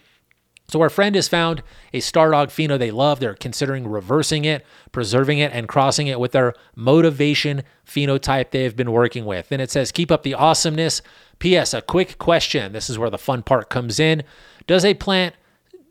So 0.68 0.80
our 0.80 0.90
friend 0.90 1.14
has 1.14 1.28
found 1.28 1.62
a 1.92 2.00
Star 2.00 2.30
Dog 2.30 2.48
pheno 2.48 2.78
they 2.78 2.90
love. 2.90 3.20
They're 3.20 3.34
considering 3.34 3.86
reversing 3.86 4.44
it, 4.44 4.64
preserving 4.92 5.38
it, 5.38 5.52
and 5.52 5.68
crossing 5.68 6.06
it 6.06 6.18
with 6.18 6.32
their 6.32 6.54
motivation 6.74 7.62
phenotype 7.86 8.50
they 8.50 8.64
have 8.64 8.76
been 8.76 8.92
working 8.92 9.24
with. 9.24 9.52
And 9.52 9.60
it 9.60 9.70
says, 9.70 9.92
keep 9.92 10.10
up 10.10 10.22
the 10.22 10.34
awesomeness. 10.34 11.02
P.S. 11.38 11.74
A 11.74 11.82
quick 11.82 12.18
question. 12.18 12.72
This 12.72 12.88
is 12.88 12.98
where 12.98 13.10
the 13.10 13.18
fun 13.18 13.42
part 13.42 13.68
comes 13.68 14.00
in. 14.00 14.22
Does 14.66 14.84
a 14.84 14.94
plant 14.94 15.34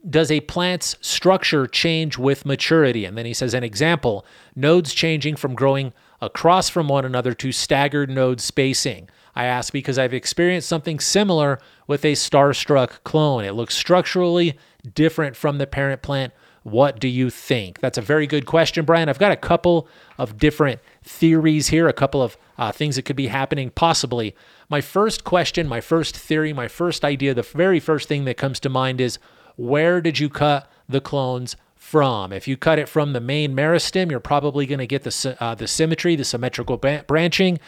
does 0.10 0.32
a 0.32 0.42
plant's 0.42 0.98
structure 1.00 1.66
change 1.66 2.18
with 2.18 2.46
maturity? 2.46 3.06
And 3.06 3.18
then 3.18 3.26
he 3.26 3.34
says 3.34 3.54
an 3.54 3.64
example, 3.64 4.26
nodes 4.54 4.94
changing 4.94 5.38
from 5.38 5.56
growing 5.56 5.94
across 6.22 6.68
from 6.68 6.90
one 6.90 7.06
another 7.06 7.34
to 7.36 7.52
staggered 7.54 8.10
node 8.10 8.42
spacing. 8.42 9.10
I 9.36 9.46
ask 9.46 9.74
because 9.74 9.98
I've 9.98 10.14
experienced 10.14 10.70
something 10.70 11.00
similar 11.00 11.60
with 11.88 12.06
a 12.06 12.14
starstruck 12.14 13.04
clone. 13.04 13.44
It 13.44 13.54
looks 13.54 13.76
structurally 13.76 14.58
different 14.94 15.36
from 15.36 15.58
the 15.58 15.68
parent 15.68 16.02
plant. 16.02 16.34
What 16.64 17.00
do 17.00 17.10
you 17.10 17.30
think? 17.30 17.80
That's 17.80 17.98
a 17.98 18.02
very 18.02 18.26
good 18.26 18.46
question, 18.46 18.86
Brian. 18.86 19.10
I've 19.10 19.20
got 19.20 19.34
a 19.34 19.38
couple 19.38 19.88
of 20.18 20.38
different 20.38 20.80
theories 21.04 21.68
here, 21.68 21.90
a 21.90 21.94
couple 21.94 22.22
of 22.22 22.38
uh, 22.58 22.72
things 22.72 22.96
that 22.96 23.04
could 23.04 23.18
be 23.18 23.28
happening 23.28 23.70
possibly. 23.70 24.36
My 24.70 24.80
first 24.80 25.26
question, 25.26 25.68
my 25.68 25.82
first 25.82 26.16
theory, 26.16 26.54
my 26.54 26.70
first 26.70 27.04
idea, 27.04 27.34
the 27.34 27.42
very 27.42 27.80
first 27.80 28.08
thing 28.08 28.24
that 28.26 28.38
comes 28.38 28.60
to 28.62 28.70
mind 28.70 29.02
is 29.02 29.20
where 29.58 30.00
did 30.00 30.20
you 30.20 30.30
cut 30.30 30.72
the 30.88 31.02
clones 31.02 31.58
from? 31.76 32.32
If 32.32 32.48
you 32.48 32.56
cut 32.56 32.80
it 32.80 32.88
from 32.88 33.12
the 33.12 33.20
main 33.20 33.54
meristem, 33.54 34.10
you're 34.10 34.22
probably 34.22 34.66
going 34.66 34.80
to 34.80 34.88
get 34.88 35.04
the, 35.04 35.38
uh, 35.42 35.56
the 35.56 35.68
symmetry, 35.68 36.16
the 36.16 36.24
symmetrical 36.24 36.78
branching 36.78 37.60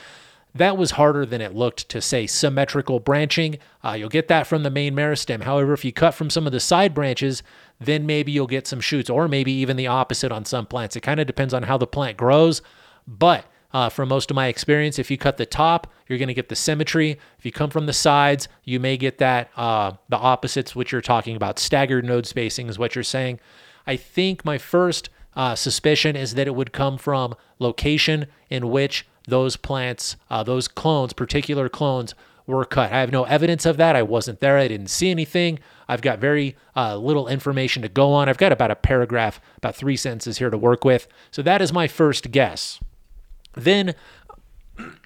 that 0.55 0.77
was 0.77 0.91
harder 0.91 1.25
than 1.25 1.41
it 1.41 1.53
looked 1.53 1.89
to 1.89 2.01
say 2.01 2.25
symmetrical 2.25 3.01
branching. 3.01 3.57
Uh, 3.83 3.91
you'll 3.91 4.07
get 4.07 4.29
that 4.29 4.47
from 4.47 4.63
the 4.63 4.69
main 4.69 4.95
meristem. 4.95 5.43
However, 5.43 5.73
if 5.73 5.83
you 5.83 5.91
cut 5.91 6.13
from 6.13 6.29
some 6.29 6.47
of 6.47 6.53
the 6.53 6.61
side 6.61 6.93
branches, 6.93 7.43
then 7.79 8.05
maybe 8.05 8.31
you'll 8.31 8.47
get 8.47 8.65
some 8.65 8.79
shoots, 8.79 9.09
or 9.09 9.27
maybe 9.27 9.51
even 9.51 9.75
the 9.75 9.87
opposite 9.87 10.31
on 10.31 10.45
some 10.45 10.65
plants. 10.65 10.95
It 10.95 11.01
kind 11.01 11.19
of 11.19 11.27
depends 11.27 11.53
on 11.53 11.63
how 11.63 11.77
the 11.77 11.85
plant 11.85 12.15
grows. 12.15 12.61
But 13.05 13.45
uh, 13.73 13.89
from 13.89 14.07
most 14.07 14.31
of 14.31 14.35
my 14.35 14.47
experience, 14.47 14.97
if 14.97 15.11
you 15.11 15.17
cut 15.17 15.35
the 15.35 15.45
top, 15.45 15.91
you're 16.07 16.17
going 16.17 16.29
to 16.29 16.33
get 16.33 16.47
the 16.47 16.55
symmetry. 16.55 17.19
If 17.37 17.45
you 17.45 17.51
come 17.51 17.69
from 17.69 17.85
the 17.85 17.93
sides, 17.93 18.47
you 18.63 18.79
may 18.79 18.95
get 18.95 19.17
that 19.17 19.49
uh, 19.57 19.91
the 20.07 20.17
opposites, 20.17 20.73
which 20.73 20.93
you're 20.93 21.01
talking 21.01 21.35
about. 21.35 21.59
Staggered 21.59 22.05
node 22.05 22.25
spacing 22.25 22.69
is 22.69 22.79
what 22.79 22.95
you're 22.95 23.03
saying. 23.03 23.41
I 23.85 23.97
think 23.97 24.45
my 24.45 24.57
first 24.57 25.09
uh, 25.35 25.55
suspicion 25.55 26.15
is 26.15 26.35
that 26.35 26.47
it 26.47 26.55
would 26.55 26.71
come 26.71 26.97
from 26.97 27.35
location 27.59 28.27
in 28.49 28.69
which 28.69 29.05
those 29.27 29.57
plants, 29.57 30.15
uh, 30.29 30.43
those 30.43 30.67
clones, 30.67 31.13
particular 31.13 31.69
clones, 31.69 32.13
were 32.47 32.65
cut. 32.65 32.91
I 32.91 32.99
have 32.99 33.11
no 33.11 33.23
evidence 33.23 33.65
of 33.65 33.77
that. 33.77 33.95
I 33.95 34.03
wasn't 34.03 34.39
there. 34.39 34.57
I 34.57 34.67
didn't 34.67 34.89
see 34.89 35.09
anything. 35.09 35.59
I've 35.87 36.01
got 36.01 36.19
very 36.19 36.55
uh, 36.75 36.97
little 36.97 37.27
information 37.27 37.81
to 37.81 37.89
go 37.89 38.13
on. 38.13 38.29
I've 38.29 38.37
got 38.37 38.51
about 38.51 38.71
a 38.71 38.75
paragraph, 38.75 39.41
about 39.57 39.75
three 39.75 39.97
sentences 39.97 40.37
here 40.37 40.49
to 40.49 40.57
work 40.57 40.85
with. 40.85 41.07
So 41.31 41.41
that 41.41 41.61
is 41.61 41.73
my 41.73 41.87
first 41.87 42.31
guess. 42.31 42.79
Then. 43.53 43.95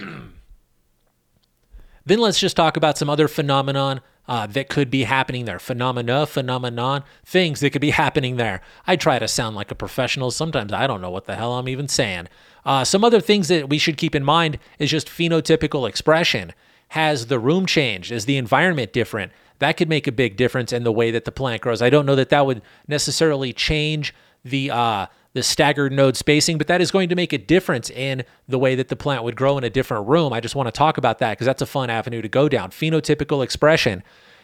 then 2.06 2.20
let's 2.20 2.40
just 2.40 2.58
talk 2.58 2.76
about 2.76 2.98
some 2.98 3.10
other 3.10 3.28
phenomenon 3.28 4.02
uh, 4.28 4.46
that 4.48 4.70
could 4.70 4.92
be 4.92 5.04
happening 5.04 5.46
there. 5.46 5.60
Phenomena, 5.60 6.26
phenomenon, 6.26 7.04
things 7.26 7.60
that 7.62 7.72
could 7.72 7.82
be 7.82 7.90
happening 7.92 8.38
there. 8.38 8.62
I 8.86 8.96
try 8.96 9.20
to 9.20 9.28
sound 9.28 9.56
like 9.56 9.72
a 9.72 9.76
professional. 9.76 10.32
Sometimes 10.32 10.72
I 10.72 10.88
don't 10.88 11.02
know 11.02 11.10
what 11.10 11.26
the 11.26 11.36
hell 11.36 11.54
I'm 11.54 11.70
even 11.70 11.88
saying. 11.88 12.28
Uh, 12.66 12.84
some 12.84 13.04
other 13.04 13.22
things 13.22 13.48
that 13.48 13.70
we 13.70 13.78
should 13.78 13.98
keep 13.98 14.16
in 14.16 14.24
mind 14.24 14.60
is 14.78 14.90
just 14.90 15.08
phenotypical 15.08 15.88
expression. 15.88 16.54
Has 16.90 17.28
the 17.28 17.40
room 17.40 17.66
changed? 17.66 18.12
Is 18.12 18.26
the 18.26 18.38
environment 18.38 18.94
different? 18.94 19.32
That 19.60 19.78
could 19.78 19.90
make 19.90 20.08
a 20.08 20.12
big 20.12 20.38
difference 20.38 20.74
in 20.74 20.84
the 20.84 20.92
way 20.92 21.12
that 21.12 21.26
the 21.26 21.32
plant 21.32 21.62
grows. 21.62 21.82
I 21.82 21.90
don't 21.90 22.06
know 22.06 22.16
that 22.16 22.30
that 22.30 22.46
would 22.46 22.62
necessarily 22.88 23.54
change 23.54 24.14
the 24.44 24.72
uh, 24.72 25.08
the 25.34 25.44
staggered 25.44 25.92
node 25.92 26.18
spacing, 26.18 26.58
but 26.58 26.68
that 26.68 26.82
is 26.82 26.90
going 26.90 27.10
to 27.10 27.16
make 27.16 27.34
a 27.34 27.38
difference 27.38 27.90
in 27.90 28.24
the 28.48 28.58
way 28.58 28.74
that 28.76 28.88
the 28.88 28.96
plant 28.96 29.24
would 29.24 29.36
grow 29.36 29.58
in 29.58 29.64
a 29.64 29.70
different 29.70 30.08
room. 30.08 30.34
I 30.34 30.40
just 30.40 30.56
want 30.56 30.68
to 30.68 30.72
talk 30.72 30.98
about 30.98 31.20
that 31.20 31.32
because 31.32 31.46
that's 31.46 31.62
a 31.62 31.68
fun 31.68 31.90
avenue 31.90 32.22
to 32.22 32.28
go 32.28 32.50
down. 32.50 32.72
Phenotypical 32.72 33.44
expression. 33.44 34.02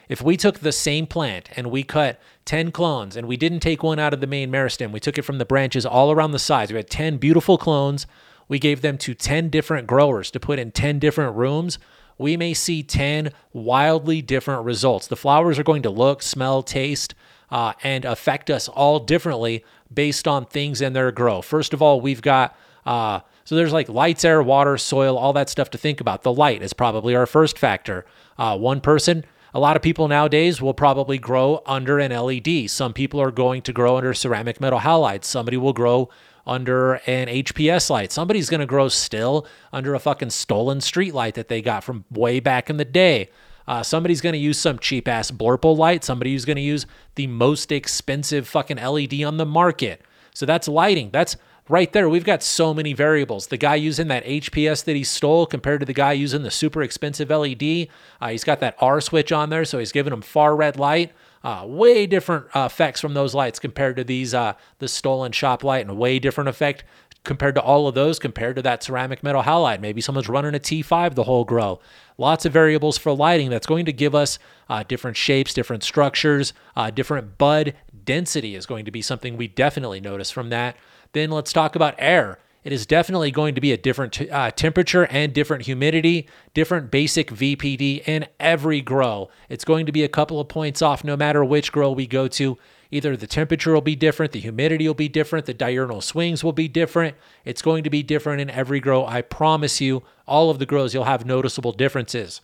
If 0.08 0.22
we 0.22 0.36
took 0.36 0.60
the 0.60 0.72
same 0.72 1.06
plant 1.06 1.48
and 1.56 1.70
we 1.70 1.82
cut 1.82 2.20
10 2.44 2.72
clones 2.72 3.16
and 3.16 3.26
we 3.26 3.36
didn't 3.36 3.60
take 3.60 3.82
one 3.82 3.98
out 3.98 4.14
of 4.14 4.20
the 4.20 4.26
main 4.26 4.50
meristem, 4.50 4.92
we 4.92 5.00
took 5.00 5.18
it 5.18 5.22
from 5.22 5.38
the 5.38 5.44
branches 5.44 5.84
all 5.84 6.12
around 6.12 6.32
the 6.32 6.38
sides. 6.38 6.70
We 6.72 6.76
had 6.76 6.90
10 6.90 7.18
beautiful 7.18 7.58
clones. 7.58 8.06
We 8.48 8.58
gave 8.58 8.82
them 8.82 8.98
to 8.98 9.14
10 9.14 9.48
different 9.48 9.86
growers 9.86 10.30
to 10.30 10.40
put 10.40 10.58
in 10.58 10.70
10 10.70 10.98
different 10.98 11.36
rooms. 11.36 11.78
We 12.18 12.36
may 12.36 12.54
see 12.54 12.82
10 12.82 13.32
wildly 13.52 14.22
different 14.22 14.64
results. 14.64 15.06
The 15.06 15.16
flowers 15.16 15.58
are 15.58 15.64
going 15.64 15.82
to 15.82 15.90
look, 15.90 16.22
smell, 16.22 16.62
taste, 16.62 17.14
uh, 17.50 17.74
and 17.82 18.04
affect 18.04 18.50
us 18.50 18.68
all 18.68 19.00
differently 19.00 19.64
based 19.92 20.26
on 20.26 20.46
things 20.46 20.80
in 20.80 20.92
their 20.92 21.12
grow. 21.12 21.42
First 21.42 21.74
of 21.74 21.82
all, 21.82 22.00
we've 22.00 22.22
got 22.22 22.56
uh, 22.86 23.20
so 23.46 23.54
there's 23.54 23.72
like 23.72 23.88
lights, 23.88 24.24
air, 24.24 24.42
water, 24.42 24.76
soil, 24.76 25.16
all 25.16 25.32
that 25.34 25.48
stuff 25.48 25.70
to 25.70 25.78
think 25.78 26.00
about. 26.00 26.22
The 26.22 26.32
light 26.32 26.62
is 26.62 26.72
probably 26.72 27.14
our 27.14 27.26
first 27.26 27.58
factor. 27.58 28.04
Uh, 28.36 28.58
one 28.58 28.80
person, 28.80 29.24
a 29.56 29.58
lot 29.58 29.74
of 29.74 29.80
people 29.80 30.06
nowadays 30.06 30.60
will 30.60 30.74
probably 30.74 31.16
grow 31.16 31.62
under 31.64 31.98
an 31.98 32.12
LED. 32.12 32.68
Some 32.68 32.92
people 32.92 33.22
are 33.22 33.30
going 33.30 33.62
to 33.62 33.72
grow 33.72 33.96
under 33.96 34.12
ceramic 34.12 34.60
metal 34.60 34.80
halides. 34.80 35.24
Somebody 35.24 35.56
will 35.56 35.72
grow 35.72 36.10
under 36.46 36.96
an 37.06 37.28
HPS 37.28 37.88
light. 37.88 38.12
Somebody's 38.12 38.50
going 38.50 38.60
to 38.60 38.66
grow 38.66 38.88
still 38.88 39.46
under 39.72 39.94
a 39.94 39.98
fucking 39.98 40.28
stolen 40.28 40.82
street 40.82 41.14
light 41.14 41.36
that 41.36 41.48
they 41.48 41.62
got 41.62 41.84
from 41.84 42.04
way 42.10 42.38
back 42.38 42.68
in 42.68 42.76
the 42.76 42.84
day. 42.84 43.30
Uh, 43.66 43.82
somebody's 43.82 44.20
going 44.20 44.34
to 44.34 44.38
use 44.38 44.58
some 44.58 44.78
cheap 44.78 45.08
ass 45.08 45.30
Blurple 45.30 45.74
light. 45.74 46.04
Somebody's 46.04 46.44
going 46.44 46.56
to 46.56 46.62
use 46.62 46.84
the 47.14 47.26
most 47.26 47.72
expensive 47.72 48.46
fucking 48.46 48.76
LED 48.76 49.22
on 49.22 49.38
the 49.38 49.46
market. 49.46 50.02
So 50.34 50.44
that's 50.44 50.68
lighting. 50.68 51.08
That's 51.14 51.38
right 51.68 51.92
there. 51.92 52.08
We've 52.08 52.24
got 52.24 52.42
so 52.42 52.72
many 52.72 52.92
variables. 52.92 53.48
The 53.48 53.56
guy 53.56 53.74
using 53.76 54.08
that 54.08 54.24
HPS 54.24 54.84
that 54.84 54.96
he 54.96 55.04
stole 55.04 55.46
compared 55.46 55.80
to 55.80 55.86
the 55.86 55.92
guy 55.92 56.12
using 56.12 56.42
the 56.42 56.50
super 56.50 56.82
expensive 56.82 57.30
LED, 57.30 57.88
uh, 58.20 58.28
he's 58.28 58.44
got 58.44 58.60
that 58.60 58.76
R 58.80 59.00
switch 59.00 59.32
on 59.32 59.50
there, 59.50 59.64
so 59.64 59.78
he's 59.78 59.92
giving 59.92 60.12
him 60.12 60.22
far 60.22 60.56
red 60.56 60.78
light. 60.78 61.12
Uh, 61.44 61.64
way 61.64 62.06
different 62.06 62.46
uh, 62.56 62.64
effects 62.70 63.00
from 63.00 63.14
those 63.14 63.32
lights 63.32 63.60
compared 63.60 63.94
to 63.94 64.02
these 64.02 64.34
uh, 64.34 64.54
the 64.78 64.88
stolen 64.88 65.30
shop 65.30 65.62
light, 65.62 65.82
and 65.82 65.90
a 65.90 65.94
way 65.94 66.18
different 66.18 66.48
effect 66.48 66.82
compared 67.22 67.54
to 67.56 67.60
all 67.60 67.86
of 67.86 67.94
those, 67.94 68.18
compared 68.18 68.56
to 68.56 68.62
that 68.62 68.82
ceramic 68.82 69.22
metal 69.22 69.42
halide. 69.42 69.80
Maybe 69.80 70.00
someone's 70.00 70.28
running 70.28 70.54
a 70.54 70.58
T5 70.58 71.14
the 71.14 71.24
whole 71.24 71.44
grow. 71.44 71.80
Lots 72.18 72.46
of 72.46 72.52
variables 72.52 72.96
for 72.96 73.12
lighting 73.12 73.50
that's 73.50 73.66
going 73.66 73.84
to 73.84 73.92
give 73.92 74.14
us 74.14 74.38
uh, 74.68 74.84
different 74.84 75.16
shapes, 75.16 75.52
different 75.52 75.82
structures, 75.82 76.52
uh, 76.74 76.90
different 76.90 77.36
bud 77.36 77.74
density 78.04 78.54
is 78.54 78.64
going 78.64 78.84
to 78.84 78.90
be 78.90 79.02
something 79.02 79.36
we 79.36 79.48
definitely 79.48 80.00
notice 80.00 80.30
from 80.30 80.48
that. 80.50 80.76
Then 81.16 81.30
let's 81.30 81.54
talk 81.54 81.74
about 81.74 81.94
air. 81.96 82.38
It 82.62 82.74
is 82.74 82.84
definitely 82.84 83.30
going 83.30 83.54
to 83.54 83.60
be 83.62 83.72
a 83.72 83.78
different 83.78 84.12
t- 84.12 84.28
uh, 84.28 84.50
temperature 84.50 85.06
and 85.06 85.32
different 85.32 85.64
humidity, 85.64 86.28
different 86.52 86.90
basic 86.90 87.30
VPD 87.30 88.06
in 88.06 88.26
every 88.38 88.82
grow. 88.82 89.30
It's 89.48 89.64
going 89.64 89.86
to 89.86 89.92
be 89.92 90.04
a 90.04 90.10
couple 90.10 90.38
of 90.40 90.48
points 90.48 90.82
off 90.82 91.04
no 91.04 91.16
matter 91.16 91.42
which 91.42 91.72
grow 91.72 91.90
we 91.90 92.06
go 92.06 92.28
to. 92.28 92.58
Either 92.90 93.16
the 93.16 93.26
temperature 93.26 93.72
will 93.72 93.80
be 93.80 93.96
different, 93.96 94.32
the 94.32 94.40
humidity 94.40 94.86
will 94.86 94.92
be 94.92 95.08
different, 95.08 95.46
the 95.46 95.54
diurnal 95.54 96.02
swings 96.02 96.44
will 96.44 96.52
be 96.52 96.68
different. 96.68 97.16
It's 97.46 97.62
going 97.62 97.82
to 97.84 97.88
be 97.88 98.02
different 98.02 98.42
in 98.42 98.50
every 98.50 98.78
grow. 98.78 99.06
I 99.06 99.22
promise 99.22 99.80
you, 99.80 100.02
all 100.26 100.50
of 100.50 100.58
the 100.58 100.66
grows, 100.66 100.92
you'll 100.92 101.04
have 101.04 101.24
noticeable 101.24 101.72
differences. 101.72 102.42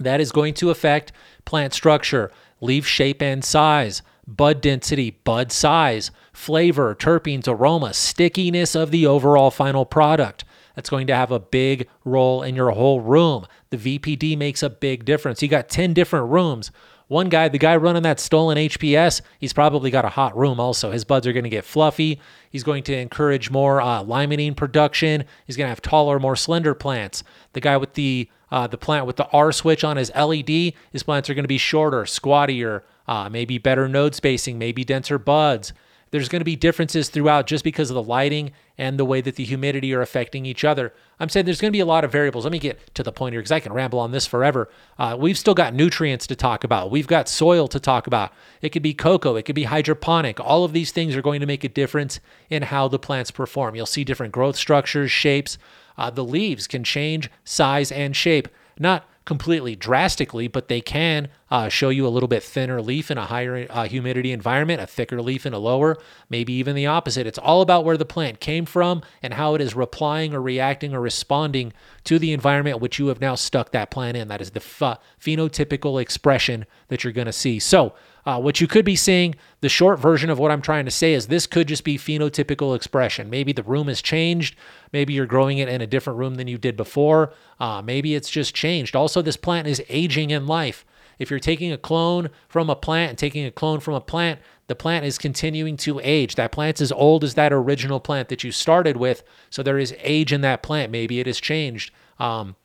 That 0.00 0.20
is 0.20 0.32
going 0.32 0.54
to 0.54 0.70
affect 0.70 1.12
plant 1.44 1.72
structure, 1.72 2.32
leaf 2.60 2.84
shape 2.84 3.22
and 3.22 3.44
size, 3.44 4.02
bud 4.26 4.60
density, 4.60 5.10
bud 5.10 5.52
size, 5.52 6.10
flavor, 6.32 6.94
terpenes, 6.94 7.48
aroma, 7.48 7.92
stickiness 7.92 8.74
of 8.74 8.90
the 8.90 9.06
overall 9.06 9.50
final 9.50 9.84
product. 9.84 10.44
That's 10.74 10.90
going 10.90 11.06
to 11.08 11.14
have 11.14 11.30
a 11.30 11.38
big 11.38 11.88
role 12.04 12.42
in 12.42 12.56
your 12.56 12.70
whole 12.70 13.00
room. 13.00 13.46
The 13.70 13.76
VPD 13.76 14.38
makes 14.38 14.62
a 14.62 14.70
big 14.70 15.04
difference. 15.04 15.42
You 15.42 15.48
got 15.48 15.68
10 15.68 15.92
different 15.92 16.30
rooms. 16.30 16.70
One 17.08 17.28
guy, 17.28 17.48
the 17.48 17.58
guy 17.58 17.76
running 17.76 18.04
that 18.04 18.18
stolen 18.18 18.56
HPS, 18.56 19.20
he's 19.38 19.52
probably 19.52 19.90
got 19.90 20.06
a 20.06 20.08
hot 20.08 20.34
room 20.34 20.58
also. 20.58 20.92
His 20.92 21.04
buds 21.04 21.26
are 21.26 21.34
going 21.34 21.44
to 21.44 21.50
get 21.50 21.64
fluffy. 21.64 22.18
He's 22.48 22.62
going 22.62 22.84
to 22.84 22.96
encourage 22.96 23.50
more 23.50 23.82
uh, 23.82 24.02
limonene 24.02 24.56
production. 24.56 25.24
He's 25.46 25.58
going 25.58 25.66
to 25.66 25.70
have 25.70 25.82
taller, 25.82 26.18
more 26.18 26.36
slender 26.36 26.74
plants. 26.74 27.22
The 27.52 27.60
guy 27.60 27.76
with 27.76 27.94
the 27.94 28.30
uh, 28.50 28.66
the 28.66 28.78
plant 28.78 29.06
with 29.06 29.16
the 29.16 29.26
R 29.28 29.50
switch 29.52 29.82
on 29.82 29.96
his 29.96 30.10
LED, 30.14 30.74
his 30.90 31.02
plants 31.02 31.28
are 31.28 31.34
going 31.34 31.44
to 31.44 31.48
be 31.48 31.58
shorter, 31.58 32.04
squattier, 32.04 32.82
uh, 33.06 33.28
maybe 33.28 33.58
better 33.58 33.88
node 33.88 34.14
spacing, 34.14 34.58
maybe 34.58 34.84
denser 34.84 35.18
buds. 35.18 35.72
There's 36.12 36.28
going 36.28 36.40
to 36.40 36.44
be 36.44 36.56
differences 36.56 37.08
throughout 37.08 37.46
just 37.46 37.64
because 37.64 37.88
of 37.88 37.94
the 37.94 38.02
lighting 38.02 38.52
and 38.76 38.98
the 38.98 39.04
way 39.04 39.22
that 39.22 39.36
the 39.36 39.44
humidity 39.44 39.94
are 39.94 40.02
affecting 40.02 40.44
each 40.44 40.62
other. 40.62 40.92
I'm 41.18 41.30
saying 41.30 41.46
there's 41.46 41.60
going 41.60 41.70
to 41.70 41.76
be 41.76 41.80
a 41.80 41.86
lot 41.86 42.04
of 42.04 42.12
variables. 42.12 42.44
Let 42.44 42.52
me 42.52 42.58
get 42.58 42.94
to 42.94 43.02
the 43.02 43.12
point 43.12 43.32
here 43.32 43.40
because 43.40 43.50
I 43.50 43.60
can 43.60 43.72
ramble 43.72 43.98
on 43.98 44.10
this 44.10 44.26
forever. 44.26 44.68
Uh, 44.98 45.16
we've 45.18 45.38
still 45.38 45.54
got 45.54 45.72
nutrients 45.72 46.26
to 46.26 46.36
talk 46.36 46.64
about. 46.64 46.90
We've 46.90 47.06
got 47.06 47.30
soil 47.30 47.66
to 47.68 47.80
talk 47.80 48.06
about. 48.06 48.34
It 48.60 48.70
could 48.70 48.82
be 48.82 48.92
cocoa, 48.92 49.36
it 49.36 49.44
could 49.44 49.54
be 49.54 49.64
hydroponic. 49.64 50.38
All 50.38 50.64
of 50.64 50.74
these 50.74 50.92
things 50.92 51.16
are 51.16 51.22
going 51.22 51.40
to 51.40 51.46
make 51.46 51.64
a 51.64 51.68
difference 51.68 52.20
in 52.50 52.64
how 52.64 52.88
the 52.88 52.98
plants 52.98 53.30
perform. 53.30 53.74
You'll 53.74 53.86
see 53.86 54.04
different 54.04 54.34
growth 54.34 54.56
structures, 54.56 55.10
shapes. 55.10 55.56
Uh, 55.96 56.10
the 56.10 56.24
leaves 56.24 56.66
can 56.66 56.84
change 56.84 57.30
size 57.42 57.90
and 57.90 58.14
shape. 58.14 58.48
Not 58.78 59.08
completely 59.24 59.76
drastically, 59.76 60.48
but 60.48 60.68
they 60.68 60.80
can 60.82 61.28
uh, 61.52 61.68
show 61.68 61.90
you 61.90 62.06
a 62.06 62.08
little 62.08 62.30
bit 62.30 62.42
thinner 62.42 62.80
leaf 62.80 63.10
in 63.10 63.18
a 63.18 63.26
higher 63.26 63.66
uh, 63.68 63.84
humidity 63.84 64.32
environment, 64.32 64.80
a 64.80 64.86
thicker 64.86 65.20
leaf 65.20 65.44
in 65.44 65.52
a 65.52 65.58
lower, 65.58 65.98
maybe 66.30 66.50
even 66.54 66.74
the 66.74 66.86
opposite. 66.86 67.26
It's 67.26 67.36
all 67.36 67.60
about 67.60 67.84
where 67.84 67.98
the 67.98 68.06
plant 68.06 68.40
came 68.40 68.64
from 68.64 69.02
and 69.22 69.34
how 69.34 69.54
it 69.54 69.60
is 69.60 69.76
replying 69.76 70.32
or 70.32 70.40
reacting 70.40 70.94
or 70.94 71.00
responding 71.02 71.74
to 72.04 72.18
the 72.18 72.32
environment 72.32 72.80
which 72.80 72.98
you 72.98 73.08
have 73.08 73.20
now 73.20 73.34
stuck 73.34 73.70
that 73.72 73.90
plant 73.90 74.16
in. 74.16 74.28
That 74.28 74.40
is 74.40 74.52
the 74.52 74.60
ph- 74.60 74.96
phenotypical 75.20 76.00
expression 76.00 76.64
that 76.88 77.04
you're 77.04 77.12
going 77.12 77.26
to 77.26 77.32
see. 77.34 77.58
So, 77.58 77.92
uh, 78.24 78.40
what 78.40 78.60
you 78.60 78.66
could 78.66 78.84
be 78.86 78.96
seeing, 78.96 79.34
the 79.60 79.68
short 79.68 79.98
version 79.98 80.30
of 80.30 80.38
what 80.38 80.50
I'm 80.52 80.62
trying 80.62 80.86
to 80.86 80.90
say 80.90 81.12
is 81.12 81.26
this 81.26 81.46
could 81.46 81.68
just 81.68 81.84
be 81.84 81.98
phenotypical 81.98 82.74
expression. 82.74 83.28
Maybe 83.28 83.52
the 83.52 83.64
room 83.64 83.88
has 83.88 84.00
changed. 84.00 84.56
Maybe 84.90 85.12
you're 85.12 85.26
growing 85.26 85.58
it 85.58 85.68
in 85.68 85.82
a 85.82 85.86
different 85.86 86.18
room 86.18 86.36
than 86.36 86.46
you 86.46 86.56
did 86.56 86.78
before. 86.78 87.34
Uh, 87.60 87.82
maybe 87.82 88.14
it's 88.14 88.30
just 88.30 88.54
changed. 88.54 88.96
Also, 88.96 89.20
this 89.20 89.36
plant 89.36 89.66
is 89.66 89.82
aging 89.90 90.30
in 90.30 90.46
life. 90.46 90.86
If 91.18 91.30
you're 91.30 91.40
taking 91.40 91.72
a 91.72 91.78
clone 91.78 92.30
from 92.48 92.70
a 92.70 92.76
plant 92.76 93.10
and 93.10 93.18
taking 93.18 93.44
a 93.44 93.50
clone 93.50 93.80
from 93.80 93.94
a 93.94 94.00
plant, 94.00 94.40
the 94.66 94.74
plant 94.74 95.04
is 95.04 95.18
continuing 95.18 95.76
to 95.78 96.00
age. 96.02 96.34
That 96.36 96.52
plant's 96.52 96.80
as 96.80 96.92
old 96.92 97.24
as 97.24 97.34
that 97.34 97.52
original 97.52 98.00
plant 98.00 98.28
that 98.28 98.44
you 98.44 98.52
started 98.52 98.96
with. 98.96 99.22
So 99.50 99.62
there 99.62 99.78
is 99.78 99.94
age 99.98 100.32
in 100.32 100.40
that 100.42 100.62
plant. 100.62 100.90
Maybe 100.90 101.20
it 101.20 101.26
has 101.26 101.40
changed. 101.40 101.92
Um, 102.18 102.56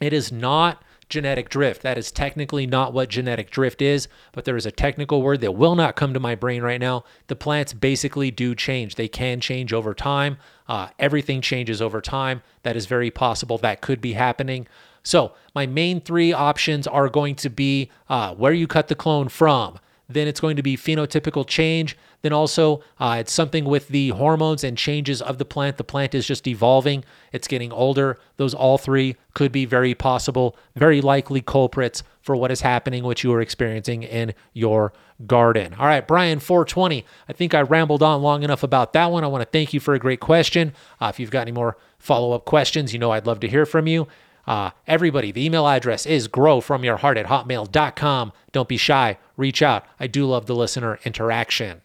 it 0.00 0.12
is 0.12 0.30
not 0.30 0.82
genetic 1.08 1.48
drift. 1.48 1.82
That 1.82 1.98
is 1.98 2.12
technically 2.12 2.66
not 2.66 2.92
what 2.92 3.08
genetic 3.08 3.50
drift 3.50 3.80
is, 3.80 4.08
but 4.32 4.44
there 4.44 4.56
is 4.56 4.66
a 4.66 4.70
technical 4.70 5.22
word 5.22 5.40
that 5.40 5.52
will 5.52 5.74
not 5.74 5.96
come 5.96 6.12
to 6.14 6.20
my 6.20 6.34
brain 6.34 6.62
right 6.62 6.80
now. 6.80 7.04
The 7.28 7.36
plants 7.36 7.72
basically 7.72 8.30
do 8.30 8.54
change. 8.54 8.94
They 8.94 9.08
can 9.08 9.40
change 9.40 9.72
over 9.72 9.94
time. 9.94 10.36
Uh, 10.68 10.88
everything 10.98 11.40
changes 11.40 11.80
over 11.80 12.00
time. 12.00 12.42
That 12.62 12.76
is 12.76 12.86
very 12.86 13.10
possible. 13.10 13.58
That 13.58 13.80
could 13.80 14.00
be 14.00 14.12
happening. 14.12 14.68
So, 15.02 15.32
my 15.54 15.66
main 15.66 16.00
three 16.00 16.32
options 16.32 16.86
are 16.86 17.08
going 17.08 17.34
to 17.36 17.50
be 17.50 17.90
uh, 18.08 18.34
where 18.34 18.52
you 18.52 18.66
cut 18.66 18.88
the 18.88 18.94
clone 18.94 19.28
from. 19.28 19.78
Then 20.08 20.26
it's 20.26 20.40
going 20.40 20.56
to 20.56 20.62
be 20.62 20.76
phenotypical 20.76 21.46
change. 21.46 21.96
Then 22.22 22.32
also, 22.32 22.82
uh, 22.98 23.18
it's 23.20 23.32
something 23.32 23.64
with 23.64 23.88
the 23.88 24.08
hormones 24.10 24.64
and 24.64 24.76
changes 24.76 25.20
of 25.20 25.38
the 25.38 25.44
plant. 25.44 25.76
The 25.76 25.84
plant 25.84 26.14
is 26.14 26.26
just 26.26 26.46
evolving, 26.46 27.04
it's 27.30 27.46
getting 27.46 27.72
older. 27.72 28.18
Those 28.38 28.54
all 28.54 28.78
three 28.78 29.16
could 29.34 29.52
be 29.52 29.66
very 29.66 29.94
possible, 29.94 30.56
very 30.74 31.00
likely 31.00 31.40
culprits 31.40 32.02
for 32.22 32.34
what 32.34 32.50
is 32.50 32.62
happening, 32.62 33.04
what 33.04 33.22
you 33.22 33.32
are 33.32 33.40
experiencing 33.40 34.02
in 34.02 34.34
your 34.52 34.92
garden. 35.26 35.74
All 35.74 35.86
right, 35.86 36.06
Brian, 36.06 36.40
420. 36.40 37.04
I 37.28 37.32
think 37.32 37.54
I 37.54 37.60
rambled 37.60 38.02
on 38.02 38.22
long 38.22 38.42
enough 38.42 38.62
about 38.62 38.94
that 38.94 39.12
one. 39.12 39.24
I 39.24 39.28
want 39.28 39.42
to 39.42 39.50
thank 39.50 39.72
you 39.72 39.80
for 39.80 39.94
a 39.94 39.98
great 39.98 40.20
question. 40.20 40.72
Uh, 41.00 41.06
if 41.06 41.20
you've 41.20 41.30
got 41.30 41.42
any 41.42 41.52
more 41.52 41.76
follow 41.98 42.32
up 42.32 42.46
questions, 42.46 42.92
you 42.92 42.98
know 42.98 43.12
I'd 43.12 43.26
love 43.26 43.40
to 43.40 43.48
hear 43.48 43.66
from 43.66 43.86
you. 43.86 44.08
Uh, 44.48 44.70
everybody, 44.86 45.30
the 45.30 45.44
email 45.44 45.68
address 45.68 46.06
is 46.06 46.26
growfromyourheart 46.26 47.18
at 47.18 47.26
hotmail.com. 47.26 48.32
Don't 48.50 48.68
be 48.68 48.78
shy, 48.78 49.18
reach 49.36 49.60
out. 49.60 49.84
I 50.00 50.06
do 50.06 50.24
love 50.24 50.46
the 50.46 50.54
listener 50.54 50.98
interaction. 51.04 51.82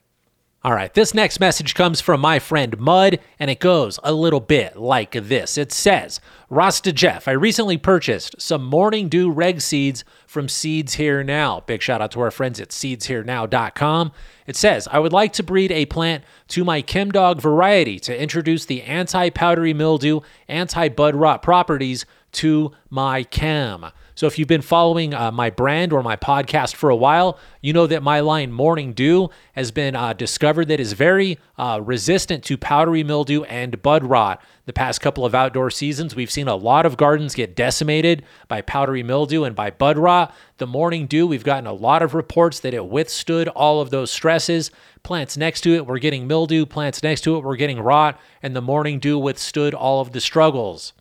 All 0.63 0.74
right, 0.74 0.93
this 0.93 1.13
next 1.13 1.41
message 1.41 1.75
comes 1.75 2.00
from 2.00 2.22
my 2.22 2.39
friend 2.39 2.79
Mud, 2.79 3.20
and 3.38 3.51
it 3.51 3.60
goes 3.60 4.00
a 4.01 4.13
little 4.13 4.39
bit 4.39 4.77
like 4.77 5.12
this. 5.12 5.58
It 5.58 5.74
says, 5.74 6.22
Rasta 6.50 6.93
Jeff, 6.93 7.27
I 7.27 7.32
recently 7.32 7.75
purchased 7.75 8.41
some 8.41 8.63
Morning 8.63 9.10
Dew 9.10 9.29
reg 9.29 9.60
seeds 9.60 10.05
from 10.25 10.48
Seeds 10.48 10.93
Here 10.93 11.22
Now. 11.22 11.60
Big 11.67 11.82
shout 11.82 12.01
out 12.01 12.12
to 12.12 12.22
our 12.22 12.32
friends 12.32 12.62
at 12.62 12.70
seedsherenow.com. 12.70 14.13
It 14.48 14.55
says, 14.55 14.88
I 14.89 15.00
would 15.00 15.12
like 15.12 15.34
to 15.34 15.43
breed 15.43 15.74
a 15.74 15.86
plant 15.86 16.24
to 16.50 16.63
my 16.63 16.82
ChemDog 16.82 17.41
variety 17.41 18.00
to 18.00 18.17
introduce 18.17 18.63
the 18.63 18.84
anti 18.84 19.32
powdery 19.32 19.74
mildew, 19.74 20.22
anti 20.48 20.88
bud 20.88 21.13
rot 21.13 21.41
properties 21.41 22.05
to 22.33 22.71
my 22.89 23.23
chem. 23.23 23.85
So 24.15 24.27
if 24.27 24.37
you've 24.37 24.47
been 24.47 24.61
following 24.61 25.13
uh, 25.13 25.31
my 25.31 25.49
brand 25.49 25.91
or 25.91 26.03
my 26.03 26.15
podcast 26.15 26.75
for 26.75 26.91
a 26.91 26.95
while, 26.95 27.39
you 27.61 27.73
know 27.73 27.87
that 27.87 28.03
my 28.03 28.19
line 28.19 28.51
Morning 28.51 28.93
Dew 28.93 29.29
has 29.53 29.71
been 29.71 29.95
uh, 29.95 30.13
discovered 30.13 30.67
that 30.67 30.79
is 30.79 30.93
very 30.93 31.39
uh, 31.57 31.79
resistant 31.83 32.43
to 32.43 32.57
powdery 32.57 33.03
mildew 33.03 33.43
and 33.45 33.81
bud 33.81 34.03
rot. 34.03 34.39
The 34.65 34.73
past 34.73 35.01
couple 35.01 35.25
of 35.25 35.33
outdoor 35.33 35.71
seasons, 35.71 36.15
we've 36.15 36.29
seen 36.29 36.47
a 36.47 36.55
lot 36.55 36.85
of 36.85 36.95
gardens 36.95 37.33
get 37.33 37.55
decimated 37.55 38.23
by 38.47 38.61
powdery 38.61 39.01
mildew 39.01 39.45
and 39.45 39.55
by 39.55 39.71
bud 39.71 39.97
rot. 39.97 40.33
The 40.57 40.67
Morning 40.67 41.07
Dew, 41.07 41.25
we've 41.25 41.43
gotten 41.43 41.65
a 41.67 41.73
lot 41.73 42.03
of 42.03 42.13
reports 42.13 42.59
that 42.59 42.75
it 42.75 42.85
withstood 42.85 43.47
all 43.47 43.81
of 43.81 43.89
those 43.89 44.11
stresses. 44.11 44.69
Plants 45.01 45.35
next 45.35 45.61
to 45.61 45.73
it 45.73 45.87
were 45.87 45.99
getting 45.99 46.27
mildew, 46.27 46.67
plants 46.67 47.01
next 47.01 47.21
to 47.21 47.35
it 47.35 47.43
were 47.43 47.55
getting 47.55 47.79
rot, 47.79 48.19
and 48.43 48.55
the 48.55 48.61
Morning 48.61 48.99
Dew 48.99 49.17
withstood 49.17 49.73
all 49.73 50.01
of 50.01 50.11
the 50.11 50.21
struggles. 50.21 50.93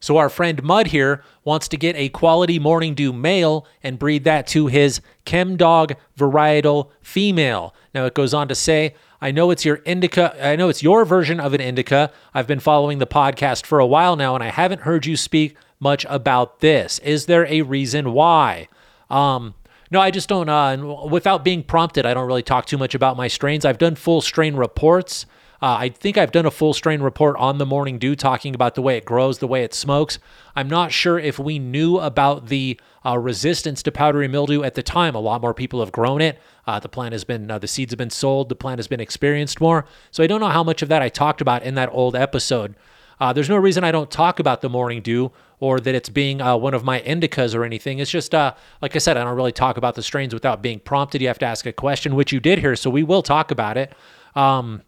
So 0.00 0.16
our 0.16 0.28
friend 0.28 0.62
Mud 0.62 0.88
here 0.88 1.22
wants 1.44 1.68
to 1.68 1.76
get 1.76 1.96
a 1.96 2.08
quality 2.10 2.58
morning 2.58 2.94
dew 2.94 3.12
male 3.12 3.66
and 3.82 3.98
breed 3.98 4.24
that 4.24 4.46
to 4.48 4.66
his 4.66 5.00
Chem 5.24 5.56
Dog 5.56 5.94
varietal 6.18 6.90
female. 7.00 7.74
Now 7.94 8.04
it 8.06 8.14
goes 8.14 8.34
on 8.34 8.48
to 8.48 8.54
say, 8.54 8.94
I 9.20 9.30
know 9.30 9.50
it's 9.50 9.64
your 9.64 9.76
indica, 9.86 10.36
I 10.44 10.56
know 10.56 10.68
it's 10.68 10.82
your 10.82 11.04
version 11.04 11.40
of 11.40 11.54
an 11.54 11.60
indica. 11.60 12.12
I've 12.34 12.46
been 12.46 12.60
following 12.60 12.98
the 12.98 13.06
podcast 13.06 13.64
for 13.64 13.78
a 13.78 13.86
while 13.86 14.16
now 14.16 14.34
and 14.34 14.44
I 14.44 14.48
haven't 14.48 14.82
heard 14.82 15.06
you 15.06 15.16
speak 15.16 15.56
much 15.80 16.04
about 16.08 16.60
this. 16.60 16.98
Is 17.00 17.26
there 17.26 17.46
a 17.46 17.62
reason 17.62 18.12
why? 18.12 18.68
Um, 19.10 19.54
no, 19.90 20.00
I 20.00 20.10
just 20.10 20.28
don't. 20.28 20.48
Uh, 20.48 21.06
without 21.08 21.44
being 21.44 21.62
prompted, 21.62 22.06
I 22.06 22.14
don't 22.14 22.26
really 22.26 22.42
talk 22.42 22.66
too 22.66 22.78
much 22.78 22.94
about 22.94 23.16
my 23.16 23.28
strains. 23.28 23.64
I've 23.64 23.78
done 23.78 23.94
full 23.94 24.20
strain 24.20 24.56
reports. 24.56 25.26
Uh, 25.62 25.76
I 25.78 25.88
think 25.88 26.18
I've 26.18 26.32
done 26.32 26.46
a 26.46 26.50
full 26.50 26.74
strain 26.74 27.00
report 27.00 27.36
on 27.38 27.58
the 27.58 27.66
Morning 27.66 27.98
Dew 27.98 28.14
talking 28.14 28.54
about 28.54 28.74
the 28.74 28.82
way 28.82 28.96
it 28.96 29.04
grows, 29.04 29.38
the 29.38 29.46
way 29.46 29.64
it 29.64 29.72
smokes. 29.72 30.18
I'm 30.54 30.68
not 30.68 30.92
sure 30.92 31.18
if 31.18 31.38
we 31.38 31.58
knew 31.58 31.98
about 31.98 32.48
the 32.48 32.78
uh, 33.04 33.18
resistance 33.18 33.82
to 33.84 33.92
powdery 33.92 34.28
mildew 34.28 34.62
at 34.62 34.74
the 34.74 34.82
time. 34.82 35.14
A 35.14 35.20
lot 35.20 35.40
more 35.40 35.54
people 35.54 35.80
have 35.80 35.92
grown 35.92 36.20
it. 36.20 36.38
Uh, 36.66 36.78
the 36.78 36.88
plant 36.88 37.12
has 37.12 37.24
been, 37.24 37.50
uh, 37.50 37.58
the 37.58 37.68
seeds 37.68 37.92
have 37.92 37.98
been 37.98 38.10
sold. 38.10 38.48
The 38.48 38.54
plant 38.54 38.78
has 38.78 38.88
been 38.88 39.00
experienced 39.00 39.60
more. 39.60 39.86
So 40.10 40.22
I 40.22 40.26
don't 40.26 40.40
know 40.40 40.48
how 40.48 40.64
much 40.64 40.82
of 40.82 40.88
that 40.88 41.02
I 41.02 41.08
talked 41.08 41.40
about 41.40 41.62
in 41.62 41.74
that 41.76 41.88
old 41.92 42.14
episode. 42.14 42.74
Uh, 43.18 43.32
there's 43.32 43.48
no 43.48 43.56
reason 43.56 43.82
I 43.82 43.92
don't 43.92 44.10
talk 44.10 44.38
about 44.38 44.60
the 44.60 44.68
Morning 44.68 45.00
Dew 45.00 45.32
or 45.58 45.80
that 45.80 45.94
it's 45.94 46.10
being 46.10 46.42
uh, 46.42 46.54
one 46.56 46.74
of 46.74 46.84
my 46.84 47.00
indicas 47.00 47.54
or 47.54 47.64
anything. 47.64 47.98
It's 47.98 48.10
just, 48.10 48.34
uh, 48.34 48.52
like 48.82 48.94
I 48.94 48.98
said, 48.98 49.16
I 49.16 49.24
don't 49.24 49.36
really 49.36 49.52
talk 49.52 49.78
about 49.78 49.94
the 49.94 50.02
strains 50.02 50.34
without 50.34 50.60
being 50.60 50.80
prompted. 50.80 51.22
You 51.22 51.28
have 51.28 51.38
to 51.38 51.46
ask 51.46 51.64
a 51.64 51.72
question, 51.72 52.14
which 52.14 52.30
you 52.30 52.40
did 52.40 52.58
here, 52.58 52.76
so 52.76 52.90
we 52.90 53.02
will 53.02 53.22
talk 53.22 53.50
about 53.50 53.78
it. 53.78 53.94
Um, 54.34 54.82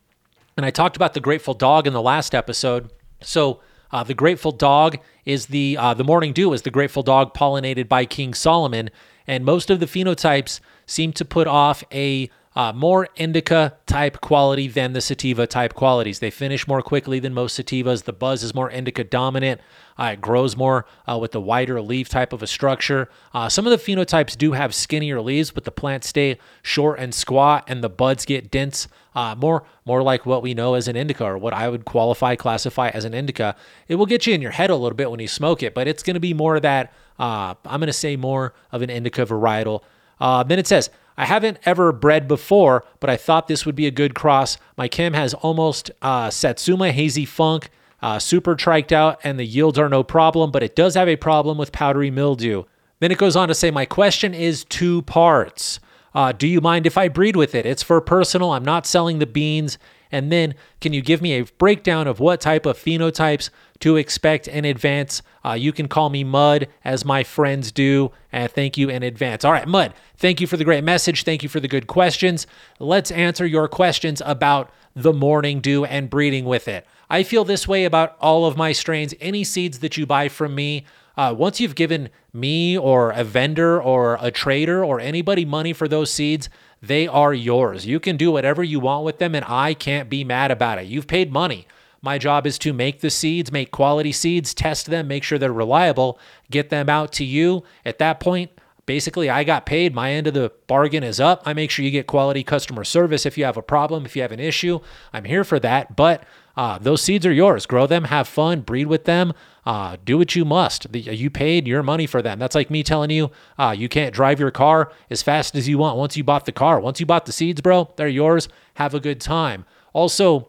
and 0.58 0.66
I 0.66 0.70
talked 0.70 0.96
about 0.96 1.14
the 1.14 1.20
Grateful 1.20 1.54
Dog 1.54 1.86
in 1.86 1.92
the 1.92 2.02
last 2.02 2.34
episode. 2.34 2.90
So 3.22 3.60
uh, 3.92 4.02
the 4.02 4.12
Grateful 4.12 4.50
Dog 4.50 4.98
is 5.24 5.46
the 5.46 5.76
uh, 5.78 5.94
the 5.94 6.02
Morning 6.02 6.32
Dew 6.32 6.52
is 6.52 6.62
the 6.62 6.70
Grateful 6.70 7.04
Dog 7.04 7.32
pollinated 7.32 7.88
by 7.88 8.04
King 8.04 8.34
Solomon, 8.34 8.90
and 9.24 9.44
most 9.44 9.70
of 9.70 9.78
the 9.78 9.86
phenotypes 9.86 10.58
seem 10.84 11.12
to 11.12 11.24
put 11.24 11.46
off 11.46 11.84
a 11.92 12.28
uh, 12.58 12.72
more 12.72 13.08
indica 13.14 13.72
type 13.86 14.20
quality 14.20 14.66
than 14.66 14.92
the 14.92 15.00
sativa 15.00 15.46
type 15.46 15.74
qualities. 15.74 16.18
They 16.18 16.30
finish 16.30 16.66
more 16.66 16.82
quickly 16.82 17.20
than 17.20 17.32
most 17.32 17.58
sativas. 17.58 18.02
The 18.02 18.12
buzz 18.12 18.42
is 18.42 18.52
more 18.52 18.68
indica 18.68 19.04
dominant. 19.04 19.60
Uh, 19.96 20.10
it 20.14 20.20
grows 20.20 20.56
more 20.56 20.84
uh, 21.08 21.16
with 21.18 21.30
the 21.30 21.40
wider 21.40 21.80
leaf 21.80 22.08
type 22.08 22.32
of 22.32 22.42
a 22.42 22.48
structure. 22.48 23.08
Uh, 23.32 23.48
some 23.48 23.64
of 23.64 23.70
the 23.70 23.76
phenotypes 23.76 24.36
do 24.36 24.52
have 24.52 24.74
skinnier 24.74 25.20
leaves, 25.20 25.52
but 25.52 25.62
the 25.62 25.70
plants 25.70 26.08
stay 26.08 26.36
short 26.60 26.98
and 26.98 27.14
squat, 27.14 27.62
and 27.68 27.82
the 27.82 27.88
buds 27.88 28.24
get 28.24 28.50
dense. 28.50 28.88
Uh, 29.14 29.36
more, 29.36 29.62
more 29.84 30.02
like 30.02 30.26
what 30.26 30.42
we 30.42 30.52
know 30.52 30.74
as 30.74 30.88
an 30.88 30.96
indica, 30.96 31.24
or 31.24 31.38
what 31.38 31.54
I 31.54 31.68
would 31.68 31.84
qualify, 31.84 32.34
classify 32.34 32.88
as 32.88 33.04
an 33.04 33.14
indica. 33.14 33.54
It 33.86 33.94
will 33.94 34.06
get 34.06 34.26
you 34.26 34.34
in 34.34 34.42
your 34.42 34.50
head 34.50 34.70
a 34.70 34.76
little 34.76 34.96
bit 34.96 35.12
when 35.12 35.20
you 35.20 35.28
smoke 35.28 35.62
it, 35.62 35.74
but 35.74 35.86
it's 35.86 36.02
going 36.02 36.14
to 36.14 36.20
be 36.20 36.34
more 36.34 36.56
of 36.56 36.62
that. 36.62 36.92
Uh, 37.20 37.54
I'm 37.64 37.78
going 37.78 37.86
to 37.86 37.92
say 37.92 38.16
more 38.16 38.52
of 38.72 38.82
an 38.82 38.90
indica 38.90 39.24
varietal. 39.24 39.82
then 40.18 40.58
it 40.58 40.66
says 40.66 40.90
I 41.18 41.24
haven't 41.24 41.58
ever 41.64 41.90
bred 41.90 42.28
before, 42.28 42.84
but 43.00 43.10
I 43.10 43.16
thought 43.16 43.48
this 43.48 43.66
would 43.66 43.74
be 43.74 43.88
a 43.88 43.90
good 43.90 44.14
cross. 44.14 44.56
My 44.76 44.86
chem 44.86 45.14
has 45.14 45.34
almost 45.34 45.90
uh, 46.00 46.30
Satsuma 46.30 46.92
Hazy 46.92 47.24
Funk, 47.24 47.70
uh, 48.00 48.20
super 48.20 48.54
triked 48.54 48.92
out, 48.92 49.18
and 49.24 49.36
the 49.36 49.44
yields 49.44 49.80
are 49.80 49.88
no 49.88 50.04
problem, 50.04 50.52
but 50.52 50.62
it 50.62 50.76
does 50.76 50.94
have 50.94 51.08
a 51.08 51.16
problem 51.16 51.58
with 51.58 51.72
powdery 51.72 52.12
mildew. 52.12 52.62
Then 53.00 53.10
it 53.10 53.18
goes 53.18 53.34
on 53.34 53.48
to 53.48 53.54
say, 53.54 53.72
My 53.72 53.84
question 53.84 54.32
is 54.32 54.64
two 54.64 55.02
parts. 55.02 55.80
Uh, 56.14 56.30
do 56.30 56.46
you 56.46 56.60
mind 56.60 56.86
if 56.86 56.96
I 56.96 57.08
breed 57.08 57.34
with 57.34 57.52
it? 57.56 57.66
It's 57.66 57.82
for 57.82 58.00
personal. 58.00 58.52
I'm 58.52 58.64
not 58.64 58.86
selling 58.86 59.18
the 59.18 59.26
beans. 59.26 59.76
And 60.10 60.32
then, 60.32 60.54
can 60.80 60.92
you 60.92 61.02
give 61.02 61.20
me 61.20 61.32
a 61.32 61.44
breakdown 61.44 62.06
of 62.06 62.20
what 62.20 62.40
type 62.40 62.66
of 62.66 62.78
phenotypes 62.78 63.50
to 63.80 63.96
expect 63.96 64.48
in 64.48 64.64
advance? 64.64 65.22
Uh, 65.44 65.52
you 65.52 65.72
can 65.72 65.88
call 65.88 66.10
me 66.10 66.24
Mud, 66.24 66.68
as 66.84 67.04
my 67.04 67.24
friends 67.24 67.72
do. 67.72 68.10
And 68.32 68.50
thank 68.50 68.76
you 68.76 68.88
in 68.88 69.02
advance. 69.02 69.44
All 69.44 69.52
right, 69.52 69.68
Mud, 69.68 69.94
thank 70.16 70.40
you 70.40 70.46
for 70.46 70.56
the 70.56 70.64
great 70.64 70.84
message. 70.84 71.24
Thank 71.24 71.42
you 71.42 71.48
for 71.48 71.60
the 71.60 71.68
good 71.68 71.86
questions. 71.86 72.46
Let's 72.78 73.10
answer 73.10 73.46
your 73.46 73.68
questions 73.68 74.22
about 74.24 74.70
the 74.94 75.12
morning 75.12 75.60
dew 75.60 75.84
and 75.84 76.10
breeding 76.10 76.44
with 76.44 76.68
it. 76.68 76.86
I 77.10 77.22
feel 77.22 77.44
this 77.44 77.66
way 77.66 77.84
about 77.84 78.16
all 78.20 78.44
of 78.44 78.56
my 78.56 78.72
strains. 78.72 79.14
Any 79.20 79.44
seeds 79.44 79.78
that 79.78 79.96
you 79.96 80.06
buy 80.06 80.28
from 80.28 80.54
me, 80.54 80.84
uh, 81.16 81.34
once 81.36 81.60
you've 81.60 81.74
given 81.74 82.10
me 82.32 82.76
or 82.76 83.10
a 83.10 83.24
vendor 83.24 83.80
or 83.80 84.18
a 84.20 84.30
trader 84.30 84.84
or 84.84 85.00
anybody 85.00 85.44
money 85.44 85.72
for 85.72 85.88
those 85.88 86.12
seeds, 86.12 86.48
they 86.80 87.08
are 87.08 87.34
yours. 87.34 87.86
You 87.86 88.00
can 88.00 88.16
do 88.16 88.30
whatever 88.30 88.62
you 88.62 88.80
want 88.80 89.04
with 89.04 89.18
them, 89.18 89.34
and 89.34 89.44
I 89.48 89.74
can't 89.74 90.08
be 90.08 90.24
mad 90.24 90.50
about 90.50 90.78
it. 90.78 90.86
You've 90.86 91.06
paid 91.06 91.32
money. 91.32 91.66
My 92.00 92.18
job 92.18 92.46
is 92.46 92.58
to 92.60 92.72
make 92.72 93.00
the 93.00 93.10
seeds, 93.10 93.50
make 93.50 93.70
quality 93.70 94.12
seeds, 94.12 94.54
test 94.54 94.86
them, 94.86 95.08
make 95.08 95.24
sure 95.24 95.38
they're 95.38 95.52
reliable, 95.52 96.18
get 96.50 96.70
them 96.70 96.88
out 96.88 97.12
to 97.14 97.24
you. 97.24 97.64
At 97.84 97.98
that 97.98 98.20
point, 98.20 98.52
basically, 98.86 99.28
I 99.28 99.42
got 99.42 99.66
paid. 99.66 99.94
My 99.94 100.12
end 100.12 100.28
of 100.28 100.34
the 100.34 100.52
bargain 100.68 101.02
is 101.02 101.18
up. 101.18 101.42
I 101.44 101.54
make 101.54 101.70
sure 101.70 101.84
you 101.84 101.90
get 101.90 102.06
quality 102.06 102.44
customer 102.44 102.84
service 102.84 103.26
if 103.26 103.36
you 103.36 103.44
have 103.44 103.56
a 103.56 103.62
problem, 103.62 104.06
if 104.06 104.14
you 104.14 104.22
have 104.22 104.32
an 104.32 104.38
issue. 104.38 104.78
I'm 105.12 105.24
here 105.24 105.42
for 105.42 105.58
that. 105.58 105.96
But 105.96 106.22
uh, 106.58 106.76
those 106.76 107.00
seeds 107.00 107.24
are 107.24 107.32
yours. 107.32 107.66
Grow 107.66 107.86
them, 107.86 108.04
have 108.04 108.26
fun, 108.26 108.62
breed 108.62 108.88
with 108.88 109.04
them. 109.04 109.32
Uh, 109.64 109.96
do 110.04 110.18
what 110.18 110.34
you 110.34 110.44
must. 110.44 110.90
The, 110.90 110.98
you 110.98 111.30
paid 111.30 111.68
your 111.68 111.84
money 111.84 112.04
for 112.04 112.20
them. 112.20 112.40
That's 112.40 112.56
like 112.56 112.68
me 112.68 112.82
telling 112.82 113.10
you 113.10 113.30
uh, 113.56 113.76
you 113.78 113.88
can't 113.88 114.12
drive 114.12 114.40
your 114.40 114.50
car 114.50 114.90
as 115.08 115.22
fast 115.22 115.54
as 115.54 115.68
you 115.68 115.78
want 115.78 115.96
once 115.96 116.16
you 116.16 116.24
bought 116.24 116.46
the 116.46 116.52
car. 116.52 116.80
Once 116.80 116.98
you 116.98 117.06
bought 117.06 117.26
the 117.26 117.32
seeds, 117.32 117.60
bro, 117.60 117.94
they're 117.94 118.08
yours. 118.08 118.48
Have 118.74 118.92
a 118.92 118.98
good 118.98 119.20
time. 119.20 119.66
Also, 119.92 120.48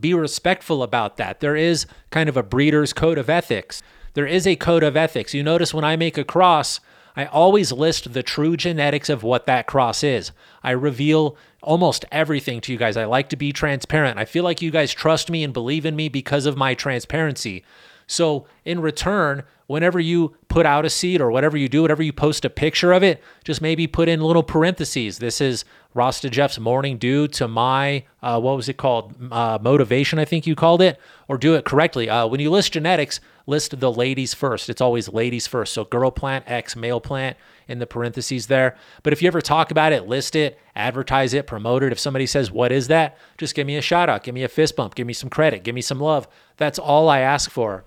be 0.00 0.12
respectful 0.12 0.82
about 0.82 1.18
that. 1.18 1.38
There 1.38 1.54
is 1.54 1.86
kind 2.10 2.28
of 2.28 2.36
a 2.36 2.42
breeder's 2.42 2.92
code 2.92 3.16
of 3.16 3.30
ethics. 3.30 3.80
There 4.14 4.26
is 4.26 4.44
a 4.44 4.56
code 4.56 4.82
of 4.82 4.96
ethics. 4.96 5.34
You 5.34 5.44
notice 5.44 5.72
when 5.72 5.84
I 5.84 5.94
make 5.94 6.18
a 6.18 6.24
cross, 6.24 6.80
I 7.16 7.26
always 7.26 7.72
list 7.72 8.12
the 8.12 8.22
true 8.22 8.56
genetics 8.56 9.08
of 9.08 9.22
what 9.22 9.46
that 9.46 9.66
cross 9.66 10.04
is. 10.04 10.32
I 10.62 10.70
reveal 10.72 11.36
almost 11.62 12.04
everything 12.12 12.60
to 12.62 12.72
you 12.72 12.78
guys. 12.78 12.96
I 12.96 13.04
like 13.04 13.28
to 13.30 13.36
be 13.36 13.52
transparent. 13.52 14.18
I 14.18 14.24
feel 14.24 14.44
like 14.44 14.62
you 14.62 14.70
guys 14.70 14.92
trust 14.92 15.30
me 15.30 15.42
and 15.42 15.52
believe 15.52 15.84
in 15.84 15.96
me 15.96 16.08
because 16.08 16.46
of 16.46 16.56
my 16.56 16.74
transparency. 16.74 17.64
So 18.06 18.46
in 18.64 18.80
return, 18.80 19.42
whenever 19.66 20.00
you 20.00 20.34
put 20.48 20.64
out 20.64 20.86
a 20.86 20.90
seed 20.90 21.20
or 21.20 21.30
whatever 21.30 21.58
you 21.58 21.68
do, 21.68 21.82
whatever 21.82 22.02
you 22.02 22.12
post 22.12 22.44
a 22.44 22.50
picture 22.50 22.92
of 22.92 23.02
it, 23.02 23.22
just 23.44 23.60
maybe 23.60 23.86
put 23.86 24.08
in 24.08 24.22
little 24.22 24.42
parentheses. 24.42 25.18
This 25.18 25.40
is 25.40 25.64
Rasta 25.92 26.30
Jeff's 26.30 26.58
morning 26.58 26.96
dew 26.96 27.28
to 27.28 27.46
my, 27.46 28.04
uh, 28.22 28.40
what 28.40 28.56
was 28.56 28.68
it 28.68 28.78
called? 28.78 29.14
Uh, 29.30 29.58
motivation, 29.60 30.18
I 30.18 30.24
think 30.24 30.46
you 30.46 30.54
called 30.54 30.80
it, 30.80 30.98
or 31.28 31.36
do 31.36 31.54
it 31.54 31.66
correctly. 31.66 32.08
Uh, 32.08 32.26
when 32.26 32.40
you 32.40 32.50
list 32.50 32.72
genetics, 32.72 33.20
list 33.48 33.80
the 33.80 33.90
ladies 33.90 34.34
first. 34.34 34.68
It's 34.68 34.80
always 34.80 35.08
ladies 35.08 35.46
first. 35.46 35.72
So 35.72 35.84
girl 35.84 36.10
plant, 36.10 36.44
X, 36.46 36.76
male 36.76 37.00
plant 37.00 37.36
in 37.66 37.78
the 37.78 37.86
parentheses 37.86 38.46
there. 38.46 38.76
But 39.02 39.12
if 39.12 39.22
you 39.22 39.26
ever 39.26 39.40
talk 39.40 39.70
about 39.70 39.92
it, 39.92 40.06
list 40.06 40.36
it, 40.36 40.58
advertise 40.76 41.32
it, 41.32 41.46
promote 41.46 41.82
it. 41.82 41.90
If 41.90 41.98
somebody 41.98 42.26
says, 42.26 42.50
What 42.50 42.70
is 42.70 42.88
that? 42.88 43.16
Just 43.38 43.54
give 43.54 43.66
me 43.66 43.76
a 43.76 43.82
shout 43.82 44.10
out, 44.10 44.22
give 44.22 44.34
me 44.34 44.44
a 44.44 44.48
fist 44.48 44.76
bump, 44.76 44.94
give 44.94 45.06
me 45.06 45.14
some 45.14 45.30
credit, 45.30 45.64
give 45.64 45.74
me 45.74 45.80
some 45.80 45.98
love. 45.98 46.28
That's 46.58 46.78
all 46.78 47.08
I 47.08 47.20
ask 47.20 47.50
for. 47.50 47.84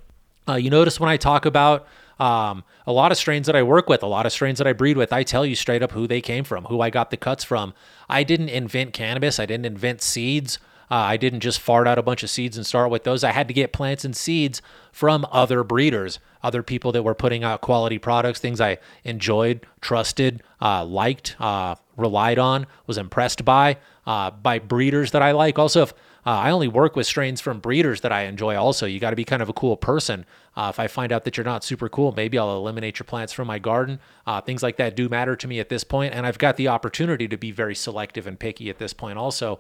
Uh, 0.49 0.55
you 0.55 0.71
notice 0.71 0.99
when 0.99 1.09
I 1.09 1.17
talk 1.17 1.45
about 1.45 1.87
um, 2.19 2.63
a 2.87 2.91
lot 2.91 3.11
of 3.11 3.17
strains 3.17 3.45
that 3.45 3.55
I 3.55 3.63
work 3.63 3.87
with, 3.87 4.01
a 4.01 4.07
lot 4.07 4.25
of 4.25 4.31
strains 4.31 4.57
that 4.57 4.67
I 4.67 4.73
breed 4.73 4.97
with, 4.97 5.13
I 5.13 5.23
tell 5.23 5.45
you 5.45 5.55
straight 5.55 5.83
up 5.83 5.91
who 5.91 6.07
they 6.07 6.21
came 6.21 6.43
from, 6.43 6.65
who 6.65 6.81
I 6.81 6.89
got 6.89 7.11
the 7.11 7.17
cuts 7.17 7.43
from. 7.43 7.73
I 8.09 8.23
didn't 8.23 8.49
invent 8.49 8.93
cannabis, 8.93 9.39
I 9.39 9.45
didn't 9.45 9.65
invent 9.67 10.01
seeds. 10.01 10.57
Uh, 10.91 10.95
I 10.95 11.15
didn't 11.15 11.39
just 11.39 11.61
fart 11.61 11.87
out 11.87 11.97
a 11.97 12.01
bunch 12.03 12.21
of 12.21 12.29
seeds 12.29 12.57
and 12.57 12.65
start 12.65 12.91
with 12.91 13.05
those. 13.05 13.23
I 13.23 13.31
had 13.31 13.47
to 13.47 13.53
get 13.53 13.71
plants 13.71 14.03
and 14.03 14.13
seeds 14.13 14.61
from 14.91 15.25
other 15.31 15.63
breeders, 15.63 16.19
other 16.43 16.61
people 16.61 16.91
that 16.91 17.03
were 17.03 17.15
putting 17.15 17.45
out 17.45 17.61
quality 17.61 17.97
products, 17.97 18.41
things 18.41 18.59
I 18.59 18.77
enjoyed, 19.05 19.65
trusted, 19.79 20.43
uh, 20.61 20.83
liked, 20.83 21.37
uh, 21.39 21.75
relied 21.95 22.37
on, 22.37 22.67
was 22.87 22.97
impressed 22.97 23.45
by, 23.45 23.77
uh, 24.05 24.31
by 24.31 24.59
breeders 24.59 25.11
that 25.11 25.21
I 25.21 25.31
like. 25.31 25.57
Also, 25.57 25.83
if 25.83 25.93
uh, 26.25 26.31
I 26.31 26.51
only 26.51 26.67
work 26.67 26.97
with 26.97 27.07
strains 27.07 27.39
from 27.39 27.61
breeders 27.61 28.01
that 28.01 28.11
I 28.11 28.23
enjoy. 28.23 28.57
Also, 28.57 28.85
you 28.85 28.99
got 28.99 29.11
to 29.11 29.15
be 29.15 29.23
kind 29.23 29.41
of 29.41 29.47
a 29.47 29.53
cool 29.53 29.77
person. 29.77 30.25
Uh, 30.57 30.67
if 30.73 30.77
I 30.77 30.87
find 30.87 31.13
out 31.13 31.23
that 31.23 31.37
you're 31.37 31.45
not 31.45 31.63
super 31.63 31.87
cool, 31.87 32.11
maybe 32.11 32.37
I'll 32.37 32.57
eliminate 32.57 32.99
your 32.99 33.05
plants 33.05 33.31
from 33.31 33.47
my 33.47 33.59
garden. 33.59 33.99
Things 34.45 34.61
like 34.61 34.75
that 34.75 34.97
do 34.97 35.07
matter 35.07 35.37
to 35.37 35.47
me 35.47 35.61
at 35.61 35.69
this 35.69 35.85
point, 35.85 36.13
and 36.13 36.25
I've 36.27 36.37
got 36.37 36.57
the 36.57 36.67
opportunity 36.67 37.29
to 37.29 37.37
be 37.37 37.51
very 37.51 37.75
selective 37.75 38.27
and 38.27 38.37
picky 38.37 38.69
at 38.69 38.77
this 38.77 38.93
point. 38.93 39.17
Also, 39.17 39.57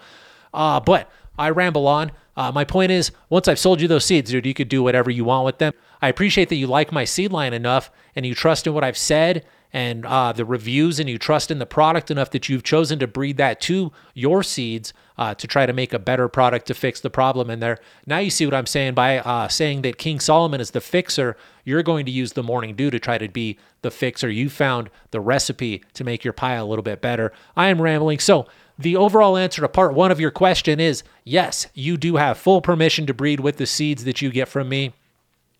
uh, 0.53 0.79
but 0.79 1.09
I 1.37 1.49
ramble 1.49 1.87
on. 1.87 2.11
Uh, 2.35 2.51
my 2.51 2.63
point 2.63 2.91
is, 2.91 3.11
once 3.29 3.47
I've 3.47 3.59
sold 3.59 3.81
you 3.81 3.87
those 3.87 4.05
seeds, 4.05 4.31
dude, 4.31 4.45
you 4.45 4.53
could 4.53 4.69
do 4.69 4.83
whatever 4.83 5.09
you 5.09 5.25
want 5.25 5.45
with 5.45 5.57
them. 5.57 5.73
I 6.01 6.07
appreciate 6.07 6.49
that 6.49 6.55
you 6.55 6.67
like 6.67 6.91
my 6.91 7.05
seed 7.05 7.31
line 7.31 7.53
enough 7.53 7.91
and 8.15 8.25
you 8.25 8.33
trust 8.33 8.65
in 8.67 8.73
what 8.73 8.83
I've 8.83 8.97
said 8.97 9.45
and 9.73 10.05
uh, 10.05 10.33
the 10.33 10.45
reviews 10.45 10.99
and 10.99 11.09
you 11.09 11.17
trust 11.17 11.49
in 11.51 11.59
the 11.59 11.65
product 11.65 12.11
enough 12.11 12.31
that 12.31 12.49
you've 12.49 12.63
chosen 12.63 12.99
to 12.99 13.07
breed 13.07 13.37
that 13.37 13.61
to 13.61 13.91
your 14.13 14.43
seeds 14.43 14.93
uh, 15.17 15.33
to 15.35 15.47
try 15.47 15.65
to 15.65 15.73
make 15.73 15.93
a 15.93 15.99
better 15.99 16.27
product 16.27 16.65
to 16.67 16.73
fix 16.73 16.99
the 16.99 17.09
problem 17.09 17.49
in 17.49 17.59
there. 17.59 17.79
Now 18.05 18.17
you 18.17 18.29
see 18.29 18.45
what 18.45 18.55
I'm 18.55 18.65
saying 18.65 18.95
by 18.95 19.19
uh, 19.19 19.47
saying 19.47 19.83
that 19.83 19.97
King 19.97 20.19
Solomon 20.19 20.59
is 20.59 20.71
the 20.71 20.81
fixer. 20.81 21.37
You're 21.63 21.83
going 21.83 22.05
to 22.05 22.11
use 22.11 22.33
the 22.33 22.43
morning 22.43 22.75
dew 22.75 22.89
to 22.89 22.99
try 22.99 23.17
to 23.17 23.29
be 23.29 23.57
the 23.81 23.91
fixer. 23.91 24.29
You 24.29 24.49
found 24.49 24.89
the 25.11 25.21
recipe 25.21 25.83
to 25.93 26.03
make 26.03 26.23
your 26.23 26.33
pie 26.33 26.55
a 26.55 26.65
little 26.65 26.83
bit 26.83 27.01
better. 27.01 27.31
I 27.55 27.67
am 27.67 27.81
rambling. 27.81 28.19
So 28.19 28.47
the 28.81 28.95
overall 28.95 29.37
answer 29.37 29.61
to 29.61 29.67
part 29.67 29.93
one 29.93 30.11
of 30.11 30.19
your 30.19 30.31
question 30.31 30.79
is 30.79 31.03
yes, 31.23 31.67
you 31.73 31.97
do 31.97 32.15
have 32.15 32.37
full 32.37 32.61
permission 32.61 33.05
to 33.07 33.13
breed 33.13 33.39
with 33.39 33.57
the 33.57 33.65
seeds 33.65 34.03
that 34.03 34.21
you 34.21 34.31
get 34.31 34.47
from 34.47 34.69
me. 34.69 34.93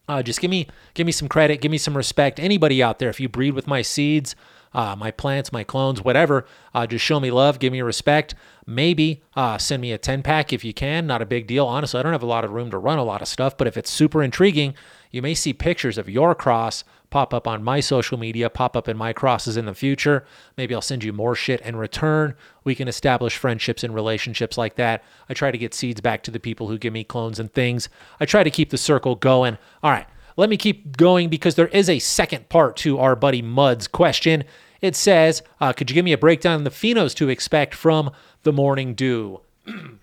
Uh, 0.07 0.21
just 0.21 0.41
give 0.41 0.51
me 0.51 0.67
give 0.93 1.05
me 1.05 1.11
some 1.11 1.27
credit, 1.27 1.61
give 1.61 1.71
me 1.71 1.77
some 1.77 1.95
respect. 1.95 2.39
Anybody 2.39 2.81
out 2.83 2.99
there, 2.99 3.09
if 3.09 3.19
you 3.19 3.29
breed 3.29 3.53
with 3.53 3.67
my 3.67 3.81
seeds, 3.81 4.35
uh, 4.73 4.95
my 4.95 5.11
plants, 5.11 5.51
my 5.51 5.63
clones, 5.63 6.01
whatever, 6.03 6.45
uh, 6.73 6.87
just 6.87 7.03
show 7.03 7.19
me 7.19 7.31
love, 7.31 7.59
give 7.59 7.71
me 7.71 7.81
respect. 7.81 8.35
Maybe 8.65 9.21
uh, 9.35 9.57
send 9.57 9.81
me 9.81 9.91
a 9.91 9.97
10 9.97 10.23
pack 10.23 10.53
if 10.53 10.63
you 10.63 10.73
can. 10.73 11.07
Not 11.07 11.21
a 11.21 11.25
big 11.25 11.47
deal. 11.47 11.65
Honestly, 11.65 11.99
I 11.99 12.03
don't 12.03 12.13
have 12.13 12.23
a 12.23 12.27
lot 12.27 12.45
of 12.45 12.51
room 12.51 12.71
to 12.71 12.77
run 12.77 12.97
a 12.97 13.03
lot 13.03 13.21
of 13.21 13.27
stuff, 13.27 13.57
but 13.57 13.67
if 13.67 13.77
it's 13.77 13.89
super 13.89 14.23
intriguing, 14.23 14.73
you 15.11 15.21
may 15.21 15.33
see 15.33 15.53
pictures 15.53 15.97
of 15.97 16.09
your 16.09 16.33
cross 16.35 16.83
pop 17.11 17.33
up 17.33 17.47
on 17.47 17.63
my 17.63 17.79
social 17.79 18.17
media, 18.17 18.49
pop 18.49 18.75
up 18.75 18.89
in 18.89 18.97
my 18.97 19.13
crosses 19.13 19.57
in 19.57 19.65
the 19.65 19.75
future. 19.75 20.25
Maybe 20.57 20.73
I'll 20.73 20.81
send 20.81 21.03
you 21.03 21.13
more 21.13 21.35
shit 21.35 21.61
in 21.61 21.75
return. 21.75 22.35
We 22.63 22.73
can 22.73 22.87
establish 22.87 23.37
friendships 23.37 23.83
and 23.83 23.93
relationships 23.93 24.57
like 24.57 24.75
that. 24.75 25.03
I 25.29 25.35
try 25.35 25.51
to 25.51 25.57
get 25.57 25.75
seeds 25.75 26.01
back 26.01 26.23
to 26.23 26.31
the 26.31 26.39
people 26.39 26.67
who 26.67 26.79
give 26.79 26.93
me 26.93 27.03
clones 27.03 27.39
and 27.39 27.53
things. 27.53 27.89
I 28.19 28.25
try 28.25 28.43
to 28.43 28.49
keep 28.49 28.71
the 28.71 28.77
circle 28.77 29.15
going. 29.15 29.59
All 29.83 29.91
right, 29.91 30.07
let 30.37 30.49
me 30.49 30.57
keep 30.57 30.97
going 30.97 31.29
because 31.29 31.55
there 31.55 31.67
is 31.67 31.89
a 31.89 31.99
second 31.99 32.49
part 32.49 32.77
to 32.77 32.97
our 32.97 33.15
buddy 33.15 33.41
Mud's 33.41 33.87
question. 33.87 34.43
It 34.81 34.95
says, 34.95 35.43
uh, 35.59 35.73
Could 35.73 35.91
you 35.91 35.93
give 35.93 36.05
me 36.05 36.13
a 36.13 36.17
breakdown 36.17 36.55
of 36.55 36.63
the 36.63 36.69
phenos 36.71 37.13
to 37.15 37.29
expect 37.29 37.75
from 37.75 38.11
the 38.43 38.53
morning 38.53 38.95
dew? 38.95 39.41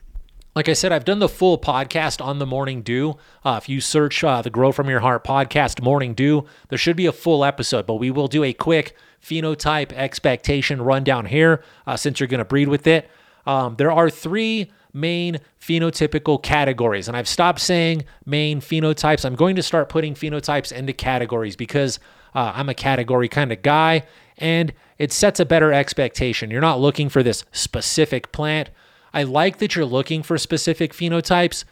Like 0.58 0.68
I 0.68 0.72
said, 0.72 0.90
I've 0.90 1.04
done 1.04 1.20
the 1.20 1.28
full 1.28 1.56
podcast 1.56 2.20
on 2.20 2.40
the 2.40 2.44
Morning 2.44 2.82
Dew. 2.82 3.16
Uh, 3.44 3.60
if 3.62 3.68
you 3.68 3.80
search 3.80 4.24
uh, 4.24 4.42
the 4.42 4.50
Grow 4.50 4.72
From 4.72 4.88
Your 4.90 4.98
Heart 4.98 5.22
podcast 5.22 5.80
Morning 5.80 6.14
Dew, 6.14 6.46
there 6.68 6.76
should 6.76 6.96
be 6.96 7.06
a 7.06 7.12
full 7.12 7.44
episode, 7.44 7.86
but 7.86 7.94
we 7.94 8.10
will 8.10 8.26
do 8.26 8.42
a 8.42 8.52
quick 8.52 8.96
phenotype 9.22 9.92
expectation 9.92 10.82
rundown 10.82 11.26
here 11.26 11.62
uh, 11.86 11.96
since 11.96 12.18
you're 12.18 12.26
going 12.26 12.40
to 12.40 12.44
breed 12.44 12.66
with 12.66 12.88
it. 12.88 13.08
Um, 13.46 13.76
there 13.76 13.92
are 13.92 14.10
three 14.10 14.72
main 14.92 15.38
phenotypical 15.60 16.42
categories, 16.42 17.06
and 17.06 17.16
I've 17.16 17.28
stopped 17.28 17.60
saying 17.60 18.04
main 18.26 18.60
phenotypes. 18.60 19.24
I'm 19.24 19.36
going 19.36 19.54
to 19.54 19.62
start 19.62 19.88
putting 19.88 20.14
phenotypes 20.14 20.72
into 20.72 20.92
categories 20.92 21.54
because 21.54 22.00
uh, 22.34 22.50
I'm 22.56 22.68
a 22.68 22.74
category 22.74 23.28
kind 23.28 23.52
of 23.52 23.62
guy, 23.62 24.02
and 24.38 24.72
it 24.98 25.12
sets 25.12 25.38
a 25.38 25.46
better 25.46 25.72
expectation. 25.72 26.50
You're 26.50 26.60
not 26.60 26.80
looking 26.80 27.08
for 27.08 27.22
this 27.22 27.44
specific 27.52 28.32
plant 28.32 28.70
I 29.12 29.22
like 29.22 29.58
that 29.58 29.74
you're 29.74 29.84
looking 29.84 30.22
for 30.22 30.38
specific 30.38 30.92
phenotypes, 30.92 31.64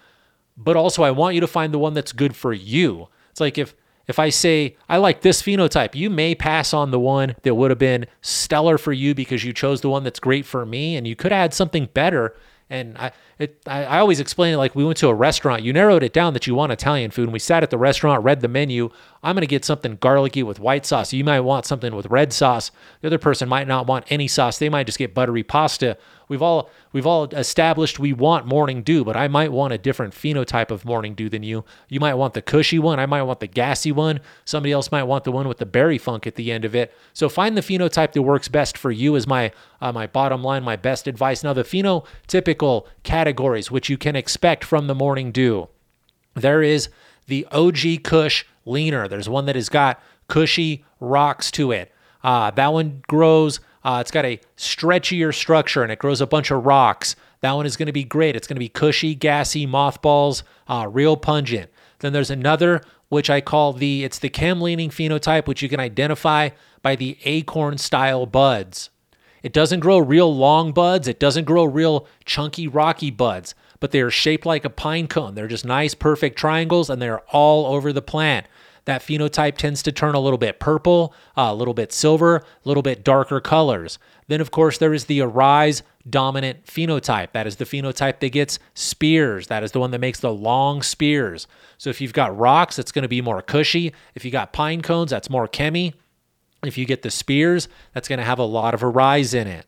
but 0.57 0.77
also 0.77 1.03
I 1.03 1.11
want 1.11 1.35
you 1.35 1.41
to 1.41 1.47
find 1.47 1.73
the 1.73 1.79
one 1.79 1.95
that's 1.95 2.13
good 2.13 2.35
for 2.35 2.53
you. 2.53 3.09
It's 3.31 3.41
like 3.41 3.59
if 3.59 3.75
if 4.07 4.19
I 4.19 4.29
say 4.29 4.77
I 4.89 4.99
like 4.99 5.23
this 5.23 5.43
phenotype, 5.43 5.95
you 5.95 6.11
may 6.11 6.35
pass 6.35 6.73
on 6.73 6.91
the 6.91 7.01
one 7.01 7.35
that 7.43 7.55
would 7.55 7.71
have 7.71 7.79
been 7.79 8.07
stellar 8.21 8.79
for 8.79 8.93
you 8.93 9.15
because 9.15 9.45
you 9.45 9.53
chose 9.53 9.81
the 9.81 9.91
one 9.91 10.05
that's 10.05 10.21
great 10.21 10.47
for 10.47 10.65
me 10.65 10.97
and 10.97 11.07
you 11.07 11.17
could 11.17 11.33
add 11.33 11.53
something 11.53 11.89
better 11.93 12.35
and 12.69 12.99
I, 12.99 13.13
it, 13.39 13.63
I, 13.67 13.85
I 13.85 13.99
always 14.01 14.19
explain 14.19 14.55
it 14.55 14.57
like 14.57 14.75
we 14.75 14.85
went 14.85 14.99
to 14.99 15.09
a 15.09 15.15
restaurant. 15.15 15.63
You 15.63 15.73
narrowed 15.73 16.03
it 16.03 16.13
down 16.13 16.33
that 16.33 16.47
you 16.47 16.55
want 16.55 16.73
Italian 16.73 17.11
food. 17.11 17.25
And 17.25 17.33
we 17.33 17.39
sat 17.39 17.63
at 17.63 17.71
the 17.71 17.79
restaurant, 17.79 18.25
read 18.25 18.41
the 18.41 18.49
menu. 18.49 18.91
I'm 19.27 19.35
going 19.35 19.41
to 19.41 19.49
get 19.49 19.65
something 19.65 19.97
garlicky 19.97 20.45
with 20.45 20.61
white 20.61 20.87
sauce. 20.87 21.13
You 21.13 21.25
might 21.25 21.41
want 21.41 21.67
something 21.67 21.97
with 21.97 22.07
red 22.07 22.33
sauce. 22.33 22.71
The 23.01 23.09
other 23.09 23.19
person 23.19 23.49
might 23.49 23.67
not 23.67 23.85
want 23.85 24.05
any 24.09 24.29
sauce. 24.29 24.57
They 24.57 24.69
might 24.69 24.87
just 24.87 25.01
get 25.01 25.15
buttery 25.15 25.43
pasta. 25.43 25.99
We've 26.29 26.43
all 26.43 26.71
we've 26.93 27.09
all 27.09 27.25
established 27.25 27.99
we 27.99 28.13
want 28.13 28.47
morning 28.47 28.85
dew, 28.85 29.05
but 29.05 29.17
I 29.17 29.27
might 29.27 29.51
want 29.51 29.73
a 29.73 29.79
different 29.79 30.15
phenotype 30.15 30.71
of 30.71 30.85
morning 30.85 31.17
dew 31.17 31.29
than 31.29 31.43
you. 31.43 31.65
You 31.89 31.99
might 31.99 32.15
want 32.15 32.35
the 32.35 32.43
cushy 32.43 32.79
one. 32.79 33.01
I 33.01 33.07
might 33.07 33.25
want 33.25 33.41
the 33.41 33.49
gassy 33.49 33.91
one. 33.91 34.21
Somebody 34.45 34.71
else 34.71 34.93
might 34.93 35.03
want 35.03 35.25
the 35.25 35.33
one 35.33 35.49
with 35.49 35.59
the 35.59 35.67
berry 35.67 35.99
funk 35.99 36.25
at 36.29 36.37
the 36.37 36.53
end 36.53 36.65
of 36.65 36.77
it. 36.77 36.95
So 37.13 37.29
find 37.29 37.57
the 37.57 37.63
phenotype 37.63 38.13
that 38.13 38.23
works 38.23 38.47
best 38.47 38.79
for 38.79 38.93
you. 38.93 39.17
Is 39.17 39.27
my 39.27 39.51
uh, 39.81 39.91
my 39.91 40.07
bottom 40.07 40.45
line, 40.45 40.63
my 40.63 40.77
best 40.77 41.09
advice. 41.09 41.43
Now 41.43 41.53
the 41.53 41.65
phenotypical 41.65 42.87
categories 43.03 43.73
which 43.73 43.91
you 43.91 43.99
can 43.99 44.15
expect 44.15 44.63
from 44.63 44.87
the 44.87 44.95
morning 44.95 45.33
dew. 45.33 45.69
There 46.35 46.63
is 46.63 46.91
the 47.27 47.45
OG 47.51 48.05
Kush 48.05 48.45
leaner. 48.67 49.09
There's 49.09 49.29
one 49.29 49.47
that 49.47 49.57
has 49.57 49.69
got 49.69 50.01
cushy 50.29 50.85
rocks 51.01 51.51
to 51.53 51.73
it. 51.73 51.93
Uh, 52.23 52.51
that 52.51 52.73
one 52.73 53.03
grows 53.07 53.61
uh, 53.87 54.01
it's 54.01 54.11
got 54.11 54.25
a 54.25 54.41
stretchier 54.57 55.33
structure 55.33 55.85
and 55.85 55.93
it 55.93 56.01
grows 56.01 56.21
a 56.21 56.27
bunch 56.27 56.51
of 56.51 56.67
rocks. 56.67 57.15
That 57.41 57.53
one 57.53 57.67
is 57.67 57.77
going 57.77 57.87
to 57.87 57.93
be 57.93 58.03
great. 58.03 58.35
It's 58.35 58.49
going 58.49 58.57
to 58.57 58.61
be 58.61 58.69
cushy, 58.69 59.15
gassy, 59.15 59.65
mothballs, 59.65 60.43
uh, 60.67 60.89
real 60.91 61.17
pungent. 61.17 61.71
Then 62.01 62.13
there's 62.13 62.31
another 62.31 62.83
which 63.11 63.31
I 63.31 63.41
call 63.41 63.73
the 63.73 64.03
it's 64.03 64.19
the 64.19 64.29
chem 64.29 64.61
leaning 64.61 64.91
phenotype, 64.91 65.47
which 65.47 65.63
you 65.63 65.69
can 65.69 65.79
identify 65.79 66.49
by 66.83 66.97
the 66.97 67.17
acorn 67.25 67.79
style 67.79 68.27
buds. 68.27 68.91
It 69.45 69.53
doesn't 69.53 69.79
grow 69.79 69.99
real 69.99 70.35
long 70.35 70.73
buds. 70.73 71.07
It 71.07 71.21
doesn't 71.21 71.45
grow 71.45 71.65
real 71.65 72.09
chunky, 72.25 72.67
rocky 72.67 73.13
buds, 73.13 73.55
but 73.79 73.93
they 73.93 74.01
are 74.01 74.11
shaped 74.11 74.45
like 74.45 74.65
a 74.65 74.71
pine 74.71 75.07
cone. 75.07 75.37
They're 75.37 75.47
just 75.47 75.65
nice, 75.65 75.95
perfect 75.95 76.37
triangles, 76.37 76.91
and 76.91 77.01
they're 77.01 77.21
all 77.29 77.67
over 77.73 77.93
the 77.93 78.03
plant 78.03 78.49
that 78.87 79.03
phenotype 79.03 79.57
tends 79.57 79.83
to 79.83 79.93
turn 79.93 80.15
a 80.15 80.21
little 80.21 80.39
bit 80.39 80.59
purple, 80.59 81.13
uh, 81.37 81.49
a 81.51 81.55
little 81.55 81.75
bit 81.75 81.93
silver, 81.93 82.37
a 82.37 82.43
little 82.65 82.83
bit 82.83 83.05
darker 83.05 83.41
colors. 83.41 83.99
Then, 84.29 84.41
of 84.41 84.51
course, 84.51 84.79
there 84.79 84.95
is 84.95 85.05
the 85.05 85.21
arise 85.21 85.83
dominant 86.09 86.65
phenotype. 86.67 87.33
That 87.33 87.47
is 87.47 87.57
the 87.57 87.65
phenotype 87.65 88.21
that 88.21 88.31
gets 88.31 88.59
spears. 88.75 89.49
That 89.49 89.63
is 89.63 89.73
the 89.73 89.81
one 89.81 89.91
that 89.91 90.01
makes 90.01 90.21
the 90.21 90.33
long 90.33 90.83
spears. 90.83 91.47
So 91.79 91.91
if 91.91 92.01
you've 92.01 92.13
got 92.13 92.37
rocks, 92.37 92.79
it's 92.79 92.93
going 92.93 93.03
to 93.03 93.09
be 93.09 93.21
more 93.21 93.43
cushy. 93.43 93.93
If 94.15 94.25
you 94.25 94.31
got 94.31 94.53
pine 94.53 94.83
cones, 94.83 95.11
that's 95.11 95.31
more 95.31 95.47
chemi. 95.47 95.95
If 96.65 96.79
you 96.79 96.87
get 96.87 97.03
the 97.03 97.11
spears, 97.11 97.69
that's 97.93 98.09
going 98.09 98.19
to 98.19 98.25
have 98.25 98.39
a 98.39 98.45
lot 98.45 98.75
of 98.75 98.83
arise 98.83 99.35
in 99.35 99.47
it. 99.47 99.67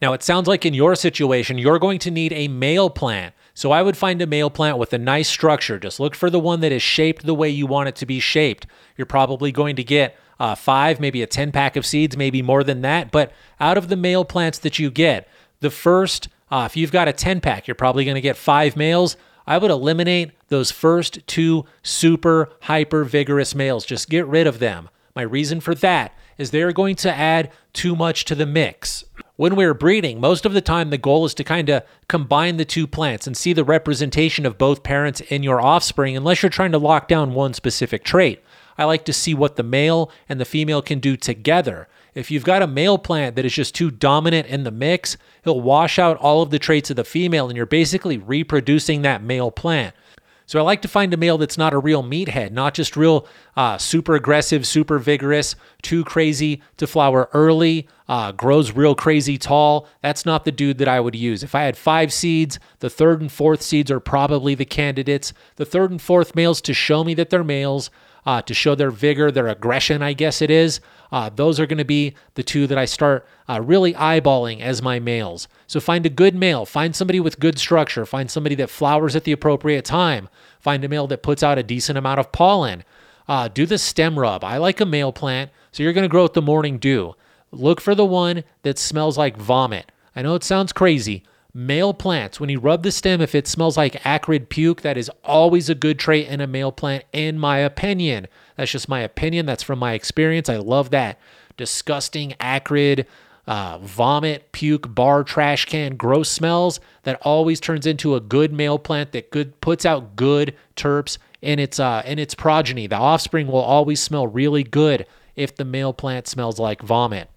Now, 0.00 0.12
it 0.12 0.22
sounds 0.22 0.48
like 0.48 0.66
in 0.66 0.74
your 0.74 0.94
situation, 0.94 1.56
you're 1.56 1.78
going 1.78 1.98
to 2.00 2.10
need 2.10 2.32
a 2.32 2.48
male 2.48 2.90
plant. 2.90 3.34
So 3.54 3.70
I 3.70 3.82
would 3.82 3.96
find 3.96 4.20
a 4.20 4.26
male 4.26 4.50
plant 4.50 4.78
with 4.78 4.92
a 4.92 4.98
nice 4.98 5.28
structure. 5.28 5.78
Just 5.78 6.00
look 6.00 6.16
for 6.16 6.28
the 6.28 6.40
one 6.40 6.60
that 6.60 6.72
is 6.72 6.82
shaped 6.82 7.24
the 7.24 7.34
way 7.34 7.48
you 7.48 7.66
want 7.66 7.88
it 7.88 7.96
to 7.96 8.06
be 8.06 8.18
shaped. 8.18 8.66
You're 8.96 9.06
probably 9.06 9.52
going 9.52 9.76
to 9.76 9.84
get 9.84 10.16
uh, 10.40 10.56
five, 10.56 10.98
maybe 10.98 11.22
a 11.22 11.26
10 11.26 11.52
pack 11.52 11.76
of 11.76 11.86
seeds, 11.86 12.16
maybe 12.16 12.42
more 12.42 12.64
than 12.64 12.82
that. 12.82 13.12
But 13.12 13.32
out 13.60 13.78
of 13.78 13.88
the 13.88 13.96
male 13.96 14.24
plants 14.24 14.58
that 14.58 14.80
you 14.80 14.90
get, 14.90 15.28
the 15.60 15.70
first, 15.70 16.28
uh, 16.50 16.64
if 16.68 16.76
you've 16.76 16.90
got 16.90 17.06
a 17.06 17.12
10 17.12 17.40
pack, 17.40 17.68
you're 17.68 17.76
probably 17.76 18.04
going 18.04 18.16
to 18.16 18.20
get 18.20 18.36
five 18.36 18.76
males. 18.76 19.16
I 19.46 19.58
would 19.58 19.70
eliminate 19.70 20.32
those 20.48 20.72
first 20.72 21.24
two 21.28 21.64
super 21.82 22.50
hyper 22.62 23.04
vigorous 23.04 23.54
males. 23.54 23.86
Just 23.86 24.10
get 24.10 24.26
rid 24.26 24.48
of 24.48 24.58
them. 24.58 24.88
My 25.14 25.22
reason 25.22 25.60
for 25.60 25.76
that 25.76 26.12
is 26.38 26.50
they're 26.50 26.72
going 26.72 26.96
to 26.96 27.14
add 27.14 27.50
too 27.72 27.94
much 27.96 28.24
to 28.26 28.34
the 28.34 28.46
mix. 28.46 29.04
When 29.36 29.56
we're 29.56 29.74
breeding, 29.74 30.20
most 30.20 30.46
of 30.46 30.52
the 30.52 30.60
time 30.60 30.90
the 30.90 30.98
goal 30.98 31.24
is 31.24 31.34
to 31.34 31.44
kind 31.44 31.68
of 31.68 31.82
combine 32.08 32.56
the 32.56 32.64
two 32.64 32.86
plants 32.86 33.26
and 33.26 33.36
see 33.36 33.52
the 33.52 33.64
representation 33.64 34.46
of 34.46 34.58
both 34.58 34.82
parents 34.82 35.20
in 35.20 35.42
your 35.42 35.60
offspring, 35.60 36.16
unless 36.16 36.42
you're 36.42 36.50
trying 36.50 36.72
to 36.72 36.78
lock 36.78 37.08
down 37.08 37.34
one 37.34 37.52
specific 37.52 38.04
trait. 38.04 38.42
I 38.78 38.84
like 38.84 39.04
to 39.06 39.12
see 39.12 39.34
what 39.34 39.56
the 39.56 39.62
male 39.62 40.10
and 40.28 40.40
the 40.40 40.44
female 40.44 40.82
can 40.82 41.00
do 41.00 41.16
together. 41.16 41.88
If 42.14 42.30
you've 42.30 42.44
got 42.44 42.62
a 42.62 42.68
male 42.68 42.96
plant 42.96 43.34
that 43.34 43.44
is 43.44 43.52
just 43.52 43.74
too 43.74 43.90
dominant 43.90 44.46
in 44.46 44.62
the 44.62 44.70
mix, 44.70 45.16
he'll 45.42 45.60
wash 45.60 45.98
out 45.98 46.16
all 46.18 46.42
of 46.42 46.50
the 46.50 46.60
traits 46.60 46.90
of 46.90 46.96
the 46.96 47.04
female, 47.04 47.48
and 47.48 47.56
you're 47.56 47.66
basically 47.66 48.18
reproducing 48.18 49.02
that 49.02 49.22
male 49.22 49.50
plant. 49.50 49.96
So 50.46 50.58
I 50.58 50.62
like 50.62 50.82
to 50.82 50.88
find 50.88 51.14
a 51.14 51.16
male 51.16 51.38
that's 51.38 51.56
not 51.56 51.72
a 51.72 51.78
real 51.78 52.02
meathead, 52.02 52.52
not 52.52 52.74
just 52.74 52.96
real 52.96 53.26
uh, 53.56 53.78
super 53.78 54.14
aggressive, 54.14 54.66
super 54.66 54.98
vigorous, 54.98 55.56
too 55.80 56.04
crazy 56.04 56.62
to 56.76 56.86
flower 56.86 57.30
early, 57.32 57.88
uh, 58.08 58.32
grows 58.32 58.72
real 58.72 58.94
crazy 58.94 59.38
tall. 59.38 59.88
That's 60.02 60.26
not 60.26 60.44
the 60.44 60.52
dude 60.52 60.78
that 60.78 60.88
I 60.88 61.00
would 61.00 61.14
use. 61.14 61.42
If 61.42 61.54
I 61.54 61.62
had 61.62 61.76
five 61.78 62.12
seeds, 62.12 62.58
the 62.80 62.90
third 62.90 63.22
and 63.22 63.32
fourth 63.32 63.62
seeds 63.62 63.90
are 63.90 64.00
probably 64.00 64.54
the 64.54 64.66
candidates. 64.66 65.32
The 65.56 65.64
third 65.64 65.90
and 65.90 66.02
fourth 66.02 66.34
males 66.34 66.60
to 66.62 66.74
show 66.74 67.04
me 67.04 67.14
that 67.14 67.30
they're 67.30 67.42
males, 67.42 67.90
uh, 68.26 68.42
to 68.42 68.54
show 68.54 68.74
their 68.74 68.90
vigor, 68.90 69.30
their 69.30 69.48
aggression, 69.48 70.02
I 70.02 70.12
guess 70.12 70.40
it 70.40 70.50
is. 70.50 70.80
Uh, 71.12 71.30
those 71.34 71.60
are 71.60 71.66
going 71.66 71.78
to 71.78 71.84
be 71.84 72.14
the 72.34 72.42
two 72.42 72.66
that 72.66 72.78
I 72.78 72.84
start 72.86 73.26
uh, 73.48 73.60
really 73.60 73.94
eyeballing 73.94 74.60
as 74.60 74.82
my 74.82 74.98
males. 74.98 75.46
So 75.66 75.80
find 75.80 76.04
a 76.06 76.10
good 76.10 76.34
male, 76.34 76.64
find 76.64 76.96
somebody 76.96 77.20
with 77.20 77.38
good 77.38 77.58
structure, 77.58 78.06
find 78.06 78.30
somebody 78.30 78.54
that 78.56 78.70
flowers 78.70 79.14
at 79.14 79.24
the 79.24 79.32
appropriate 79.32 79.84
time, 79.84 80.28
find 80.58 80.82
a 80.84 80.88
male 80.88 81.06
that 81.08 81.22
puts 81.22 81.42
out 81.42 81.58
a 81.58 81.62
decent 81.62 81.98
amount 81.98 82.20
of 82.20 82.32
pollen. 82.32 82.84
Uh, 83.28 83.48
do 83.48 83.66
the 83.66 83.78
stem 83.78 84.18
rub. 84.18 84.44
I 84.44 84.58
like 84.58 84.80
a 84.80 84.86
male 84.86 85.12
plant, 85.12 85.50
so 85.72 85.82
you're 85.82 85.92
going 85.92 86.02
to 86.02 86.08
grow 86.08 86.24
with 86.24 86.34
the 86.34 86.42
morning 86.42 86.78
dew. 86.78 87.14
Look 87.52 87.80
for 87.80 87.94
the 87.94 88.04
one 88.04 88.44
that 88.62 88.78
smells 88.78 89.16
like 89.16 89.36
vomit. 89.36 89.90
I 90.16 90.22
know 90.22 90.34
it 90.34 90.44
sounds 90.44 90.72
crazy. 90.72 91.22
Male 91.56 91.94
plants, 91.94 92.40
when 92.40 92.50
you 92.50 92.58
rub 92.58 92.82
the 92.82 92.90
stem, 92.90 93.20
if 93.20 93.32
it 93.32 93.46
smells 93.46 93.76
like 93.76 94.04
acrid 94.04 94.48
puke, 94.48 94.82
that 94.82 94.98
is 94.98 95.08
always 95.22 95.68
a 95.68 95.74
good 95.76 96.00
trait 96.00 96.26
in 96.26 96.40
a 96.40 96.48
male 96.48 96.72
plant, 96.72 97.04
in 97.12 97.38
my 97.38 97.58
opinion. 97.58 98.26
That's 98.56 98.72
just 98.72 98.88
my 98.88 99.00
opinion. 99.00 99.46
That's 99.46 99.62
from 99.62 99.78
my 99.78 99.92
experience. 99.92 100.48
I 100.48 100.56
love 100.56 100.90
that. 100.90 101.16
Disgusting, 101.56 102.34
acrid, 102.40 103.06
uh, 103.46 103.78
vomit, 103.78 104.50
puke, 104.50 104.92
bar, 104.92 105.22
trash 105.22 105.66
can, 105.66 105.94
gross 105.96 106.28
smells 106.28 106.80
that 107.04 107.20
always 107.22 107.60
turns 107.60 107.86
into 107.86 108.16
a 108.16 108.20
good 108.20 108.52
male 108.52 108.78
plant 108.78 109.12
that 109.12 109.30
good 109.30 109.60
puts 109.60 109.86
out 109.86 110.16
good 110.16 110.56
terps 110.74 111.18
in 111.40 111.60
its 111.60 111.78
uh, 111.78 112.02
in 112.04 112.18
its 112.18 112.34
progeny. 112.34 112.88
The 112.88 112.96
offspring 112.96 113.46
will 113.46 113.60
always 113.60 114.02
smell 114.02 114.26
really 114.26 114.64
good 114.64 115.06
if 115.36 115.54
the 115.54 115.64
male 115.64 115.92
plant 115.92 116.26
smells 116.26 116.58
like 116.58 116.82
vomit. 116.82 117.28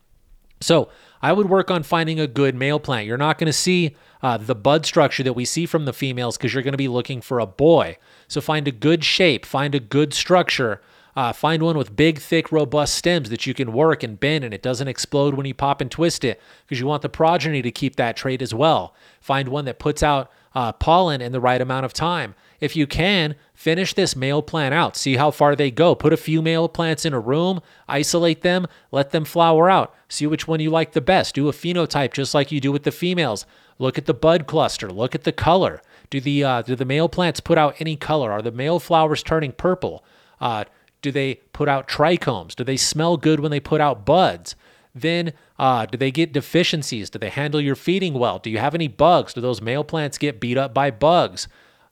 So 0.62 0.90
I 1.22 1.34
would 1.34 1.50
work 1.50 1.72
on 1.72 1.84
finding 1.84 2.20
a 2.20 2.28
good 2.28 2.56
male 2.56 2.80
plant. 2.80 3.08
You're 3.08 3.18
not 3.18 3.38
going 3.38 3.48
to 3.48 3.54
see 3.54 3.96
uh, 4.22 4.38
the 4.38 4.56
bud 4.56 4.86
structure 4.86 5.24
that 5.24 5.34
we 5.34 5.46
see 5.46 5.66
from 5.66 5.86
the 5.86 5.94
females 5.94 6.38
because 6.38 6.54
you're 6.54 6.64
going 6.64 6.74
to 6.74 6.78
be 6.78 6.88
looking 6.88 7.22
for 7.22 7.40
a 7.40 7.46
boy. 7.46 7.98
So 8.28 8.42
find 8.42 8.68
a 8.68 8.72
good 8.72 9.04
shape, 9.04 9.46
find 9.46 9.74
a 9.74 9.80
good 9.80 10.14
structure. 10.14 10.82
Uh, 11.16 11.34
find 11.34 11.64
one 11.64 11.76
with 11.76 11.96
big, 11.96 12.20
thick, 12.20 12.52
robust 12.52 12.94
stems 12.94 13.32
that 13.32 13.48
you 13.48 13.54
can 13.56 13.74
work 13.74 14.04
and 14.04 14.20
bend 14.20 14.44
and 14.44 14.54
it 14.54 14.62
doesn't 14.62 14.88
explode 14.88 15.34
when 15.34 15.48
you 15.48 15.54
pop 15.54 15.82
and 15.82 15.90
twist 15.90 16.24
it 16.24 16.40
because 16.64 16.80
you 16.80 16.86
want 16.86 17.02
the 17.02 17.10
progeny 17.10 17.64
to 17.64 17.72
keep 17.72 17.96
that 17.96 18.16
trait 18.16 18.40
as 18.40 18.54
well. 18.54 18.94
Find 19.20 19.50
one 19.50 19.66
that 19.66 19.80
puts 19.80 20.04
out 20.04 20.32
uh, 20.54 20.74
pollen 20.74 21.20
in 21.20 21.32
the 21.32 21.40
right 21.40 21.60
amount 21.60 21.86
of 21.86 21.94
time. 21.94 22.36
If 22.60 22.76
you 22.76 22.88
can, 22.88 23.36
finish 23.54 23.94
this 23.94 24.16
male 24.16 24.42
plant 24.42 24.74
out. 24.74 24.96
See 24.96 25.16
how 25.18 25.32
far 25.32 25.56
they 25.56 25.72
go. 25.72 25.94
Put 25.94 26.14
a 26.14 26.18
few 26.18 26.42
male 26.42 26.68
plants 26.68 27.06
in 27.06 27.14
a 27.14 27.20
room, 27.20 27.62
isolate 27.88 28.42
them, 28.42 28.68
let 28.92 29.12
them 29.12 29.26
flower 29.26 29.70
out. 29.70 29.94
See 30.10 30.26
which 30.26 30.48
one 30.48 30.60
you 30.60 30.70
like 30.70 30.94
the 30.94 31.02
best. 31.02 31.36
Do 31.36 31.50
a 31.50 31.54
phenotype 31.54 32.14
just 32.14 32.34
like 32.34 32.52
you 32.52 32.60
do 32.60 32.72
with 32.72 32.84
the 32.84 32.92
females. 32.92 33.46
Look 33.80 33.98
at 33.98 34.06
the 34.06 34.14
bud 34.14 34.48
cluster. 34.48 34.92
Look 34.92 35.14
at 35.14 35.24
the 35.24 35.32
color. 35.32 35.82
Do 36.10 36.20
the 36.20 36.44
uh, 36.44 36.62
do 36.62 36.76
the 36.76 36.86
male 36.86 37.10
plants 37.10 37.40
put 37.40 37.58
out 37.58 37.76
any 37.80 37.96
color? 37.96 38.32
Are 38.32 38.42
the 38.42 38.52
male 38.52 38.80
flowers 38.80 39.22
turning 39.22 39.52
purple? 39.52 40.04
Uh, 40.40 40.64
do 41.02 41.12
they 41.12 41.36
put 41.54 41.70
out 41.70 41.88
trichomes? 41.88 42.56
Do 42.56 42.64
they 42.64 42.78
smell 42.78 43.18
good 43.18 43.40
when 43.40 43.52
they 43.52 43.60
put 43.60 43.82
out 43.82 44.06
buds? 44.06 44.56
Then, 44.96 45.34
uh, 45.60 45.86
do 45.86 45.98
they 45.98 46.10
get 46.10 46.34
deficiencies? 46.34 47.12
Do 47.12 47.20
they 47.20 47.30
handle 47.30 47.62
your 47.62 47.76
feeding 47.76 48.16
well? 48.16 48.40
Do 48.40 48.50
you 48.50 48.58
have 48.58 48.74
any 48.74 48.88
bugs? 48.88 49.34
Do 49.34 49.42
those 49.42 49.62
male 49.62 49.84
plants 49.84 50.18
get 50.18 50.40
beat 50.40 50.58
up 50.58 50.74
by 50.74 50.90
bugs? 50.90 51.48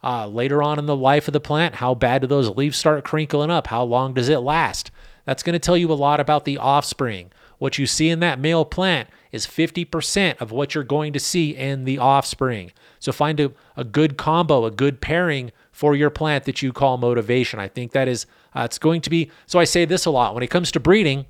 Uh, 0.06 0.28
later 0.28 0.62
on 0.62 0.78
in 0.78 0.86
the 0.86 0.96
life 0.96 1.28
of 1.28 1.34
the 1.34 1.40
plant, 1.40 1.76
how 1.76 1.96
bad 1.96 2.22
do 2.22 2.28
those 2.28 2.56
leaves 2.56 2.78
start 2.78 3.04
crinkling 3.04 3.50
up? 3.50 3.68
How 3.68 3.84
long 3.84 4.14
does 4.14 4.30
it 4.30 4.38
last? 4.38 4.92
That's 5.26 5.42
going 5.42 5.54
to 5.54 5.60
tell 5.60 5.76
you 5.76 5.92
a 5.92 5.94
lot 5.94 6.20
about 6.20 6.46
the 6.46 6.60
offspring. 6.60 7.32
What 7.58 7.80
you 7.80 7.88
see 7.88 8.10
in 8.10 8.20
that 8.20 8.40
male 8.40 8.66
plant 8.66 9.10
is 9.32 9.48
50% 9.48 10.40
of 10.40 10.52
what 10.52 10.76
you're 10.76 10.84
going 10.84 11.12
to 11.14 11.20
see 11.20 11.56
in 11.56 11.86
the 11.86 11.98
offspring. 11.98 12.72
So 13.00 13.12
find 13.12 13.40
a, 13.40 13.52
a 13.76 13.84
good 13.84 14.16
combo, 14.16 14.66
a 14.66 14.72
good 14.72 15.02
pairing 15.02 15.52
for 15.72 15.96
your 15.96 16.12
plant 16.12 16.44
that 16.46 16.62
you 16.62 16.72
call 16.72 16.98
motivation. 16.98 17.60
I 17.60 17.68
think 17.68 17.92
that 17.94 18.08
is 18.08 18.28
uh, 18.56 18.62
it's 18.62 18.78
going 18.78 19.02
to 19.02 19.10
be, 19.10 19.32
so 19.48 19.58
I 19.58 19.64
say 19.64 19.86
this 19.86 20.06
a 20.06 20.12
lot 20.12 20.36
when 20.36 20.44
it 20.44 20.52
comes 20.52 20.72
to 20.74 20.80
breeding. 20.80 21.26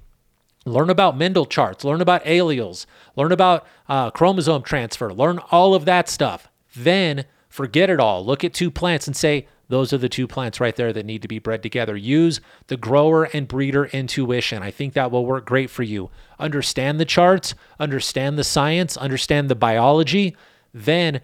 Learn 0.66 0.90
about 0.90 1.16
Mendel 1.16 1.46
charts, 1.46 1.86
learn 1.86 2.02
about 2.02 2.26
alleles, 2.26 2.88
learn 3.16 3.32
about 3.32 3.66
uh, 3.88 4.12
chromosome 4.12 4.64
transfer, 4.64 5.14
learn 5.14 5.40
all 5.52 5.76
of 5.76 5.86
that 5.86 6.10
stuff. 6.10 6.50
Then 6.76 7.26
forget 7.56 7.89
it 7.89 8.02
all. 8.02 8.26
Look 8.26 8.44
at 8.44 8.54
two 8.54 8.70
plants 8.70 9.08
and 9.08 9.15
say, 9.15 9.48
those 9.70 9.94
are 9.94 9.98
the 9.98 10.10
two 10.10 10.28
plants 10.28 10.60
right 10.60 10.76
there 10.76 10.91
that 10.91 11.06
need 11.06 11.22
to 11.22 11.28
be 11.30 11.39
bred 11.39 11.63
together. 11.63 11.96
Use 11.96 12.41
the 12.68 12.76
grower 12.76 13.24
and 13.24 13.48
breeder 13.48 13.86
intuition. 13.86 14.62
I 14.62 14.72
think 14.72 14.94
that 14.94 15.10
will 15.10 15.26
work 15.26 15.46
great 15.46 15.70
for 15.70 15.82
you. 15.82 16.12
Understand 16.38 17.00
the 17.00 17.06
charts, 17.06 17.56
understand 17.80 18.38
the 18.38 18.44
science, 18.44 18.98
understand 18.98 19.50
the 19.50 19.56
biology, 19.56 20.36
then 20.74 21.22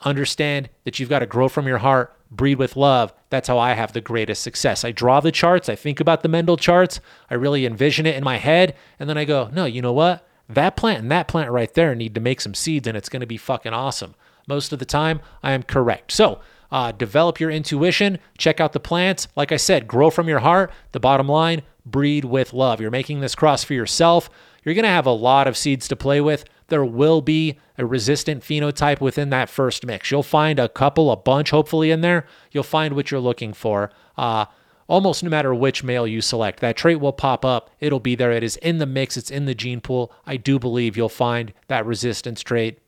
understand 0.00 0.70
that 0.84 0.98
you've 0.98 1.10
got 1.10 1.18
to 1.18 1.26
grow 1.26 1.46
from 1.46 1.66
your 1.66 1.78
heart, 1.78 2.16
breed 2.30 2.58
with 2.58 2.74
love. 2.74 3.12
That's 3.28 3.48
how 3.48 3.58
I 3.58 3.74
have 3.74 3.92
the 3.92 4.00
greatest 4.00 4.42
success. 4.42 4.82
I 4.82 4.92
draw 4.92 5.20
the 5.20 5.30
charts, 5.30 5.68
I 5.68 5.76
think 5.76 6.00
about 6.00 6.22
the 6.22 6.28
Mendel 6.30 6.56
charts, 6.56 7.00
I 7.30 7.34
really 7.34 7.66
envision 7.66 8.06
it 8.06 8.16
in 8.16 8.24
my 8.24 8.38
head, 8.38 8.74
and 8.98 9.10
then 9.10 9.18
I 9.18 9.26
go, 9.26 9.50
no, 9.52 9.66
you 9.66 9.82
know 9.82 9.92
what? 9.92 10.26
That 10.48 10.74
plant 10.74 11.00
and 11.00 11.10
that 11.10 11.28
plant 11.28 11.50
right 11.50 11.72
there 11.74 11.94
need 11.94 12.14
to 12.14 12.20
make 12.20 12.40
some 12.40 12.54
seeds, 12.54 12.88
and 12.88 12.96
it's 12.96 13.10
going 13.10 13.20
to 13.20 13.26
be 13.26 13.36
fucking 13.36 13.74
awesome. 13.74 14.14
Most 14.46 14.72
of 14.72 14.78
the 14.78 14.84
time, 14.84 15.20
I 15.42 15.52
am 15.52 15.62
correct. 15.62 16.12
So, 16.12 16.40
uh, 16.70 16.92
develop 16.92 17.38
your 17.38 17.50
intuition, 17.50 18.18
check 18.38 18.60
out 18.60 18.72
the 18.72 18.80
plants. 18.80 19.28
Like 19.36 19.52
I 19.52 19.56
said, 19.56 19.86
grow 19.86 20.10
from 20.10 20.28
your 20.28 20.40
heart. 20.40 20.72
The 20.92 21.00
bottom 21.00 21.28
line, 21.28 21.62
breed 21.84 22.24
with 22.24 22.52
love. 22.52 22.80
You're 22.80 22.90
making 22.90 23.20
this 23.20 23.36
cross 23.36 23.62
for 23.62 23.74
yourself. 23.74 24.28
You're 24.64 24.74
going 24.74 24.82
to 24.84 24.88
have 24.88 25.06
a 25.06 25.10
lot 25.10 25.46
of 25.46 25.56
seeds 25.56 25.86
to 25.88 25.96
play 25.96 26.20
with 26.20 26.44
there 26.68 26.84
will 26.84 27.20
be 27.20 27.58
a 27.78 27.86
resistant 27.86 28.42
phenotype 28.42 29.00
within 29.00 29.30
that 29.30 29.50
first 29.50 29.86
mix. 29.86 30.10
You'll 30.10 30.22
find 30.22 30.58
a 30.58 30.68
couple, 30.68 31.10
a 31.10 31.16
bunch, 31.16 31.50
hopefully, 31.50 31.90
in 31.90 32.00
there. 32.00 32.26
You'll 32.50 32.62
find 32.62 32.94
what 32.94 33.10
you're 33.10 33.20
looking 33.20 33.52
for. 33.52 33.90
Uh, 34.16 34.46
almost 34.88 35.22
no 35.22 35.30
matter 35.30 35.54
which 35.54 35.84
male 35.84 36.06
you 36.06 36.20
select, 36.20 36.60
that 36.60 36.76
trait 36.76 37.00
will 37.00 37.12
pop 37.12 37.44
up. 37.44 37.70
It'll 37.80 38.00
be 38.00 38.14
there. 38.14 38.32
It 38.32 38.42
is 38.42 38.56
in 38.58 38.78
the 38.78 38.86
mix, 38.86 39.16
it's 39.16 39.30
in 39.30 39.46
the 39.46 39.54
gene 39.54 39.80
pool. 39.80 40.12
I 40.26 40.36
do 40.36 40.58
believe 40.58 40.96
you'll 40.96 41.08
find 41.08 41.52
that 41.68 41.86
resistance 41.86 42.42
trait. 42.42 42.80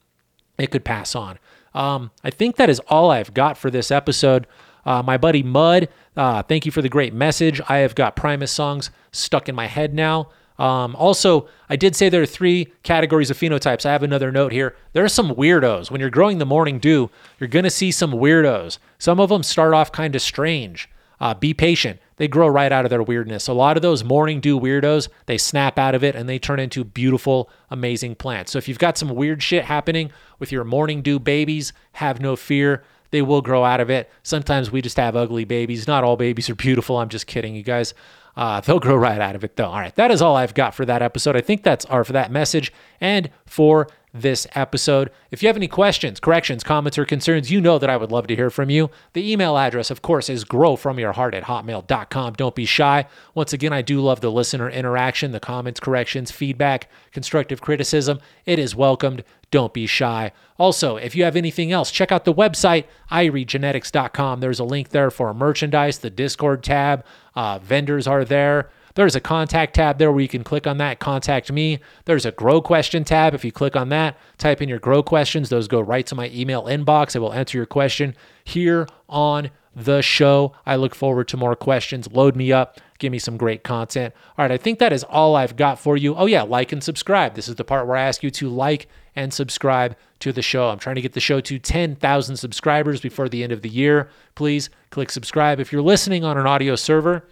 It 0.59 0.71
could 0.71 0.85
pass 0.85 1.15
on. 1.15 1.39
Um, 1.75 2.11
I 2.25 2.31
think 2.31 2.57
that 2.57 2.69
is 2.69 2.81
all 2.89 3.11
I've 3.11 3.35
got 3.35 3.57
for 3.57 3.71
this 3.71 3.91
episode. 3.91 4.47
Uh, 4.85 5.03
my 5.03 5.17
buddy 5.17 5.43
Mud, 5.43 5.89
uh, 6.17 6.43
thank 6.43 6.67
you 6.67 6.73
for 6.73 6.83
the 6.83 6.89
great 6.89 7.15
message. 7.15 7.61
I 7.69 7.79
have 7.79 7.95
got 7.95 8.17
Primus 8.17 8.51
songs 8.51 8.91
stuck 9.13 9.49
in 9.49 9.55
my 9.55 9.67
head 9.67 9.95
now. 9.95 10.31
Um, 10.59 10.97
also, 10.97 11.47
I 11.69 11.77
did 11.77 11.95
say 11.95 12.09
there 12.09 12.23
are 12.23 12.27
three 12.27 12.73
categories 12.83 13.31
of 13.31 13.39
phenotypes. 13.39 13.87
I 13.87 13.93
have 13.93 14.03
another 14.03 14.33
note 14.33 14.51
here. 14.51 14.75
There 14.93 15.05
are 15.05 15.09
some 15.09 15.35
weirdos. 15.37 15.91
When 15.91 16.01
you're 16.01 16.11
growing 16.11 16.39
the 16.39 16.47
morning 16.47 16.81
dew, 16.81 17.11
you're 17.39 17.49
going 17.49 17.65
to 17.65 17.71
see 17.71 17.93
some 17.93 18.13
weirdos. 18.13 18.79
Some 18.99 19.21
of 19.21 19.29
them 19.29 19.45
start 19.45 19.73
off 19.73 19.93
kind 19.93 20.17
of 20.17 20.23
strange. 20.23 20.89
Uh, 21.21 21.35
be 21.35 21.53
patient. 21.53 22.01
They 22.17 22.29
grow 22.29 22.49
right 22.49 22.71
out 22.71 22.85
of 22.85 22.91
their 22.91 23.03
weirdness. 23.03 23.49
A 23.49 23.53
lot 23.53 23.77
of 23.77 23.83
those 23.83 24.05
morning 24.05 24.41
dew 24.41 24.59
weirdos, 24.59 25.09
they 25.27 25.39
snap 25.39 25.79
out 25.79 25.95
of 25.95 26.05
it 26.05 26.15
and 26.15 26.29
they 26.29 26.39
turn 26.39 26.61
into 26.61 26.85
beautiful, 26.85 27.51
amazing 27.71 28.17
plants. 28.17 28.53
So 28.53 28.59
if 28.59 28.69
you've 28.69 28.79
got 28.79 28.99
some 28.99 29.11
weird 29.11 29.43
shit 29.43 29.65
happening 29.65 30.11
with 30.39 30.53
your 30.53 30.65
morning 30.65 31.03
dew 31.03 31.19
babies, 31.19 31.73
have 31.93 32.21
no 32.21 32.37
fear. 32.37 32.85
They 33.11 33.23
will 33.23 33.41
grow 33.41 33.65
out 33.65 33.81
of 33.81 33.89
it. 33.89 34.11
Sometimes 34.23 34.71
we 34.71 34.83
just 34.83 34.97
have 34.97 35.17
ugly 35.17 35.45
babies. 35.45 35.87
Not 35.87 36.05
all 36.05 36.17
babies 36.17 36.51
are 36.51 36.55
beautiful. 36.55 36.99
I'm 36.99 37.09
just 37.09 37.27
kidding, 37.27 37.55
you 37.55 37.63
guys. 37.63 37.95
Uh, 38.39 38.61
they'll 38.61 38.79
grow 38.79 38.95
right 38.95 39.21
out 39.21 39.35
of 39.35 39.43
it, 39.43 39.57
though. 39.57 39.67
All 39.67 39.81
right, 39.81 39.95
that 39.97 40.13
is 40.13 40.23
all 40.23 40.37
I've 40.37 40.55
got 40.55 40.73
for 40.73 40.85
that 40.85 41.03
episode. 41.03 41.35
I 41.35 41.41
think 41.41 41.65
that's 41.65 41.85
or 41.87 42.05
for 42.05 42.13
that 42.13 42.31
message 42.31 42.73
and 43.01 43.31
for 43.45 43.89
this 44.15 44.47
episode. 44.55 45.11
If 45.33 45.43
you 45.43 45.49
have 45.49 45.57
any 45.57 45.67
questions, 45.67 46.21
corrections, 46.21 46.63
comments, 46.63 46.97
or 46.99 47.05
concerns, 47.05 47.51
you 47.51 47.61
know 47.61 47.79
that 47.79 47.91
I 47.91 47.97
would 47.97 48.13
love 48.13 48.29
to 48.29 48.37
hear 48.37 48.49
from 48.49 48.71
you. 48.71 48.91
The 49.13 49.31
email 49.31 49.59
address, 49.59 49.91
of 49.91 50.03
course, 50.03 50.29
is 50.29 50.45
growfromyourheart 50.45 51.35
at 51.35 51.45
hotmail.com. 51.45 52.35
Don't 52.35 52.55
be 52.55 52.65
shy. 52.65 53.07
Once 53.35 53.53
again, 53.53 53.73
I 53.73 53.83
do 53.83 54.01
love 54.01 54.21
the 54.21 54.31
listener 54.31 54.71
interaction, 54.71 55.33
the 55.33 55.41
comments, 55.41 55.81
corrections, 55.81 56.31
feedback, 56.31 56.89
constructive 57.11 57.61
criticism. 57.61 58.21
It 58.47 58.61
is 58.61 58.75
welcomed. 58.75 59.25
Don't 59.51 59.73
be 59.73 59.87
shy. 59.87 60.33
Also, 60.59 60.97
if 60.97 61.17
you 61.17 61.25
have 61.25 61.37
anything 61.37 61.73
else, 61.73 61.91
check 61.91 62.13
out 62.13 62.25
the 62.25 62.35
website, 62.35 62.85
iriegenetics.com. 63.11 64.41
There's 64.41 64.61
a 64.61 64.65
link 64.65 64.91
there 64.91 65.11
for 65.11 65.33
merchandise, 65.33 65.99
the 65.99 66.11
Discord 66.11 66.63
tab. 66.63 67.05
Uh, 67.39 67.57
vendors 67.61 68.09
are 68.09 68.25
there. 68.25 68.69
There's 68.97 69.15
a 69.15 69.21
contact 69.21 69.77
tab 69.77 69.99
there 69.99 70.11
where 70.11 70.21
you 70.21 70.27
can 70.27 70.43
click 70.43 70.67
on 70.67 70.79
that, 70.79 70.99
contact 70.99 71.53
me. 71.53 71.79
There's 72.05 72.27
a 72.27 72.33
grow 72.33 72.61
question 72.61 73.05
tab. 73.05 73.33
If 73.33 73.45
you 73.45 73.53
click 73.53 73.77
on 73.77 73.91
that, 73.91 74.19
type 74.39 74.61
in 74.61 74.69
your 74.69 74.81
grow 74.81 75.05
questions. 75.05 75.49
Those 75.49 75.69
go 75.69 75.81
right 75.81 76.05
to 76.09 76.17
my 76.17 76.31
email 76.31 76.65
inbox. 76.65 77.15
I 77.15 77.21
will 77.21 77.33
answer 77.33 77.57
your 77.57 77.65
question 77.65 78.17
here 78.43 78.89
on 79.09 79.51
the 79.75 80.03
show. 80.03 80.53
I 80.67 80.77
look 80.77 80.95
forward 80.95 81.29
to 81.29 81.37
more 81.37 81.57
questions. 81.57 82.11
Load 82.11 82.37
me 82.37 82.53
up. 82.53 82.81
Give 82.99 83.13
me 83.13 83.19
some 83.19 83.37
great 83.37 83.63
content. 83.63 84.13
All 84.37 84.45
right, 84.45 84.51
I 84.51 84.57
think 84.57 84.79
that 84.79 84.93
is 84.93 85.05
all 85.05 85.37
I've 85.37 85.57
got 85.57 85.79
for 85.79 85.97
you. 85.97 86.15
Oh, 86.17 86.27
yeah, 86.27 86.43
like 86.43 86.73
and 86.73 86.83
subscribe. 86.83 87.35
This 87.35 87.49
is 87.49 87.55
the 87.55 87.65
part 87.65 87.87
where 87.87 87.97
I 87.97 88.03
ask 88.03 88.23
you 88.23 88.31
to 88.33 88.49
like 88.49 88.89
and 89.15 89.33
subscribe 89.33 89.97
to 90.21 90.33
the 90.33 90.43
show. 90.43 90.69
I'm 90.69 90.79
trying 90.79 90.97
to 90.97 91.03
get 91.03 91.13
the 91.13 91.21
show 91.21 91.41
to 91.41 91.59
10,000 91.59 92.37
subscribers 92.37 93.01
before 93.01 93.29
the 93.29 93.43
end 93.43 93.53
of 93.53 93.63
the 93.63 93.69
year. 93.69 94.11
Please 94.35 94.69
click 94.91 95.11
subscribe. 95.11 95.61
If 95.61 95.73
you're 95.73 95.83
listening 95.83 96.25
on 96.25 96.37
an 96.39 96.47
audio 96.47 96.75
server, 96.75 97.29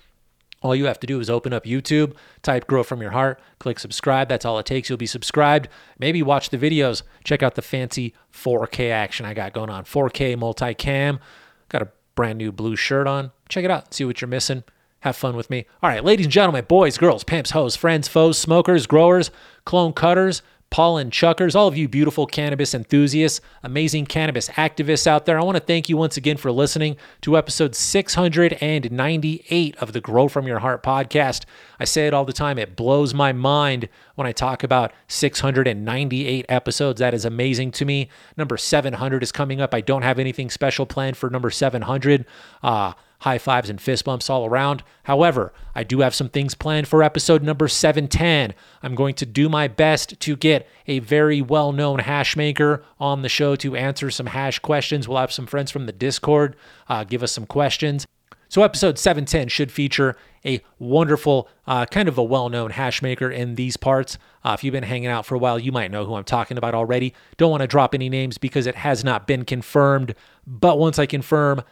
all 0.62 0.74
you 0.74 0.86
have 0.86 1.00
to 1.00 1.06
do 1.06 1.20
is 1.20 1.28
open 1.28 1.52
up 1.52 1.64
YouTube, 1.64 2.16
type 2.42 2.66
Grow 2.66 2.82
From 2.82 3.02
Your 3.02 3.10
Heart, 3.10 3.40
click 3.58 3.78
subscribe. 3.78 4.28
That's 4.28 4.44
all 4.44 4.58
it 4.58 4.66
takes. 4.66 4.88
You'll 4.88 4.98
be 4.98 5.06
subscribed. 5.06 5.68
Maybe 5.98 6.22
watch 6.22 6.50
the 6.50 6.58
videos. 6.58 7.02
Check 7.24 7.42
out 7.42 7.54
the 7.54 7.62
fancy 7.62 8.14
4K 8.32 8.90
action 8.90 9.26
I 9.26 9.34
got 9.34 9.52
going 9.52 9.70
on. 9.70 9.84
4K 9.84 10.36
multicam. 10.36 11.20
Got 11.68 11.82
a 11.82 11.88
brand 12.16 12.38
new 12.38 12.50
blue 12.50 12.74
shirt 12.74 13.06
on. 13.06 13.30
Check 13.48 13.64
it 13.64 13.70
out. 13.70 13.94
See 13.94 14.04
what 14.04 14.20
you're 14.20 14.26
missing. 14.26 14.64
Have 15.00 15.14
fun 15.14 15.36
with 15.36 15.50
me. 15.50 15.66
All 15.82 15.90
right, 15.90 16.04
ladies 16.04 16.26
and 16.26 16.32
gentlemen, 16.32 16.64
boys, 16.66 16.98
girls, 16.98 17.22
pimps, 17.22 17.52
hoes, 17.52 17.76
friends, 17.76 18.08
foes, 18.08 18.36
smokers, 18.38 18.88
growers, 18.88 19.30
clone 19.64 19.92
cutters, 19.92 20.42
pollen 20.76 21.10
chuckers, 21.10 21.56
all 21.56 21.66
of 21.66 21.74
you 21.74 21.88
beautiful 21.88 22.26
cannabis 22.26 22.74
enthusiasts, 22.74 23.40
amazing 23.62 24.04
cannabis 24.04 24.50
activists 24.50 25.06
out 25.06 25.24
there. 25.24 25.40
I 25.40 25.42
want 25.42 25.56
to 25.56 25.64
thank 25.64 25.88
you 25.88 25.96
once 25.96 26.18
again 26.18 26.36
for 26.36 26.52
listening 26.52 26.98
to 27.22 27.38
episode 27.38 27.74
698 27.74 29.76
of 29.76 29.94
the 29.94 30.02
Grow 30.02 30.28
From 30.28 30.46
Your 30.46 30.58
Heart 30.58 30.82
podcast. 30.82 31.46
I 31.80 31.86
say 31.86 32.06
it 32.06 32.12
all 32.12 32.26
the 32.26 32.34
time, 32.34 32.58
it 32.58 32.76
blows 32.76 33.14
my 33.14 33.32
mind 33.32 33.88
when 34.16 34.26
I 34.26 34.32
talk 34.32 34.62
about 34.62 34.92
698 35.08 36.44
episodes. 36.46 37.00
That 37.00 37.14
is 37.14 37.24
amazing 37.24 37.70
to 37.70 37.86
me. 37.86 38.10
Number 38.36 38.58
700 38.58 39.22
is 39.22 39.32
coming 39.32 39.62
up. 39.62 39.72
I 39.72 39.80
don't 39.80 40.02
have 40.02 40.18
anything 40.18 40.50
special 40.50 40.84
planned 40.84 41.16
for 41.16 41.30
number 41.30 41.50
700. 41.50 42.26
Uh, 42.62 42.92
high 43.26 43.38
fives 43.38 43.68
and 43.68 43.80
fist 43.80 44.04
bumps 44.04 44.30
all 44.30 44.46
around. 44.46 44.84
However, 45.02 45.52
I 45.74 45.82
do 45.82 45.98
have 45.98 46.14
some 46.14 46.28
things 46.28 46.54
planned 46.54 46.86
for 46.86 47.02
episode 47.02 47.42
number 47.42 47.66
710. 47.66 48.54
I'm 48.84 48.94
going 48.94 49.16
to 49.16 49.26
do 49.26 49.48
my 49.48 49.66
best 49.66 50.20
to 50.20 50.36
get 50.36 50.68
a 50.86 51.00
very 51.00 51.42
well 51.42 51.72
known 51.72 51.98
hash 51.98 52.36
maker 52.36 52.84
on 53.00 53.22
the 53.22 53.28
show 53.28 53.56
to 53.56 53.74
answer 53.74 54.12
some 54.12 54.26
hash 54.26 54.60
questions. 54.60 55.08
We'll 55.08 55.18
have 55.18 55.32
some 55.32 55.46
friends 55.46 55.72
from 55.72 55.86
the 55.86 55.92
Discord 55.92 56.54
uh, 56.88 57.02
give 57.02 57.24
us 57.24 57.32
some 57.32 57.46
questions. 57.46 58.06
So, 58.48 58.62
episode 58.62 58.96
710 58.96 59.48
should 59.48 59.72
feature 59.72 60.16
a 60.44 60.60
wonderful, 60.78 61.48
uh, 61.66 61.84
kind 61.86 62.08
of 62.08 62.16
a 62.18 62.22
well 62.22 62.48
known 62.48 62.70
hash 62.70 63.02
maker 63.02 63.28
in 63.28 63.56
these 63.56 63.76
parts. 63.76 64.18
Uh, 64.44 64.54
if 64.56 64.62
you've 64.62 64.70
been 64.70 64.84
hanging 64.84 65.08
out 65.08 65.26
for 65.26 65.34
a 65.34 65.38
while, 65.38 65.58
you 65.58 65.72
might 65.72 65.90
know 65.90 66.04
who 66.04 66.14
I'm 66.14 66.22
talking 66.22 66.56
about 66.56 66.76
already. 66.76 67.12
Don't 67.38 67.50
want 67.50 67.62
to 67.62 67.66
drop 67.66 67.92
any 67.92 68.08
names 68.08 68.38
because 68.38 68.68
it 68.68 68.76
has 68.76 69.02
not 69.02 69.26
been 69.26 69.44
confirmed. 69.44 70.14
But 70.46 70.78
once 70.78 71.00
I 71.00 71.06
confirm, 71.06 71.64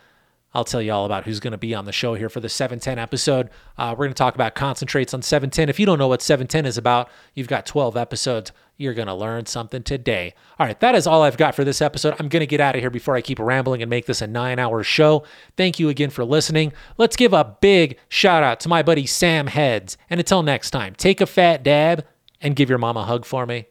I'll 0.54 0.64
tell 0.64 0.80
you 0.80 0.92
all 0.92 1.04
about 1.04 1.24
who's 1.24 1.40
going 1.40 1.52
to 1.52 1.58
be 1.58 1.74
on 1.74 1.84
the 1.84 1.92
show 1.92 2.14
here 2.14 2.28
for 2.28 2.40
the 2.40 2.48
710 2.48 2.98
episode. 2.98 3.50
Uh, 3.76 3.90
we're 3.90 4.06
going 4.06 4.10
to 4.10 4.14
talk 4.14 4.34
about 4.34 4.54
concentrates 4.54 5.12
on 5.12 5.22
710. 5.22 5.68
If 5.68 5.80
you 5.80 5.86
don't 5.86 5.98
know 5.98 6.08
what 6.08 6.22
710 6.22 6.66
is 6.66 6.78
about, 6.78 7.10
you've 7.34 7.48
got 7.48 7.66
12 7.66 7.96
episodes. 7.96 8.52
You're 8.76 8.94
going 8.94 9.08
to 9.08 9.14
learn 9.14 9.46
something 9.46 9.82
today. 9.82 10.34
All 10.58 10.66
right, 10.66 10.78
that 10.80 10.94
is 10.94 11.06
all 11.06 11.22
I've 11.22 11.36
got 11.36 11.54
for 11.54 11.64
this 11.64 11.82
episode. 11.82 12.14
I'm 12.18 12.28
going 12.28 12.40
to 12.40 12.46
get 12.46 12.60
out 12.60 12.74
of 12.74 12.80
here 12.80 12.90
before 12.90 13.16
I 13.16 13.20
keep 13.20 13.38
rambling 13.38 13.82
and 13.82 13.90
make 13.90 14.06
this 14.06 14.22
a 14.22 14.26
nine 14.26 14.58
hour 14.58 14.82
show. 14.82 15.24
Thank 15.56 15.78
you 15.78 15.88
again 15.88 16.10
for 16.10 16.24
listening. 16.24 16.72
Let's 16.98 17.16
give 17.16 17.32
a 17.32 17.56
big 17.60 17.98
shout 18.08 18.42
out 18.42 18.60
to 18.60 18.68
my 18.68 18.82
buddy 18.82 19.06
Sam 19.06 19.48
Heads. 19.48 19.96
And 20.10 20.20
until 20.20 20.42
next 20.42 20.70
time, 20.70 20.94
take 20.94 21.20
a 21.20 21.26
fat 21.26 21.62
dab 21.62 22.04
and 22.40 22.56
give 22.56 22.68
your 22.68 22.78
mom 22.78 22.96
a 22.96 23.04
hug 23.04 23.24
for 23.24 23.46
me. 23.46 23.66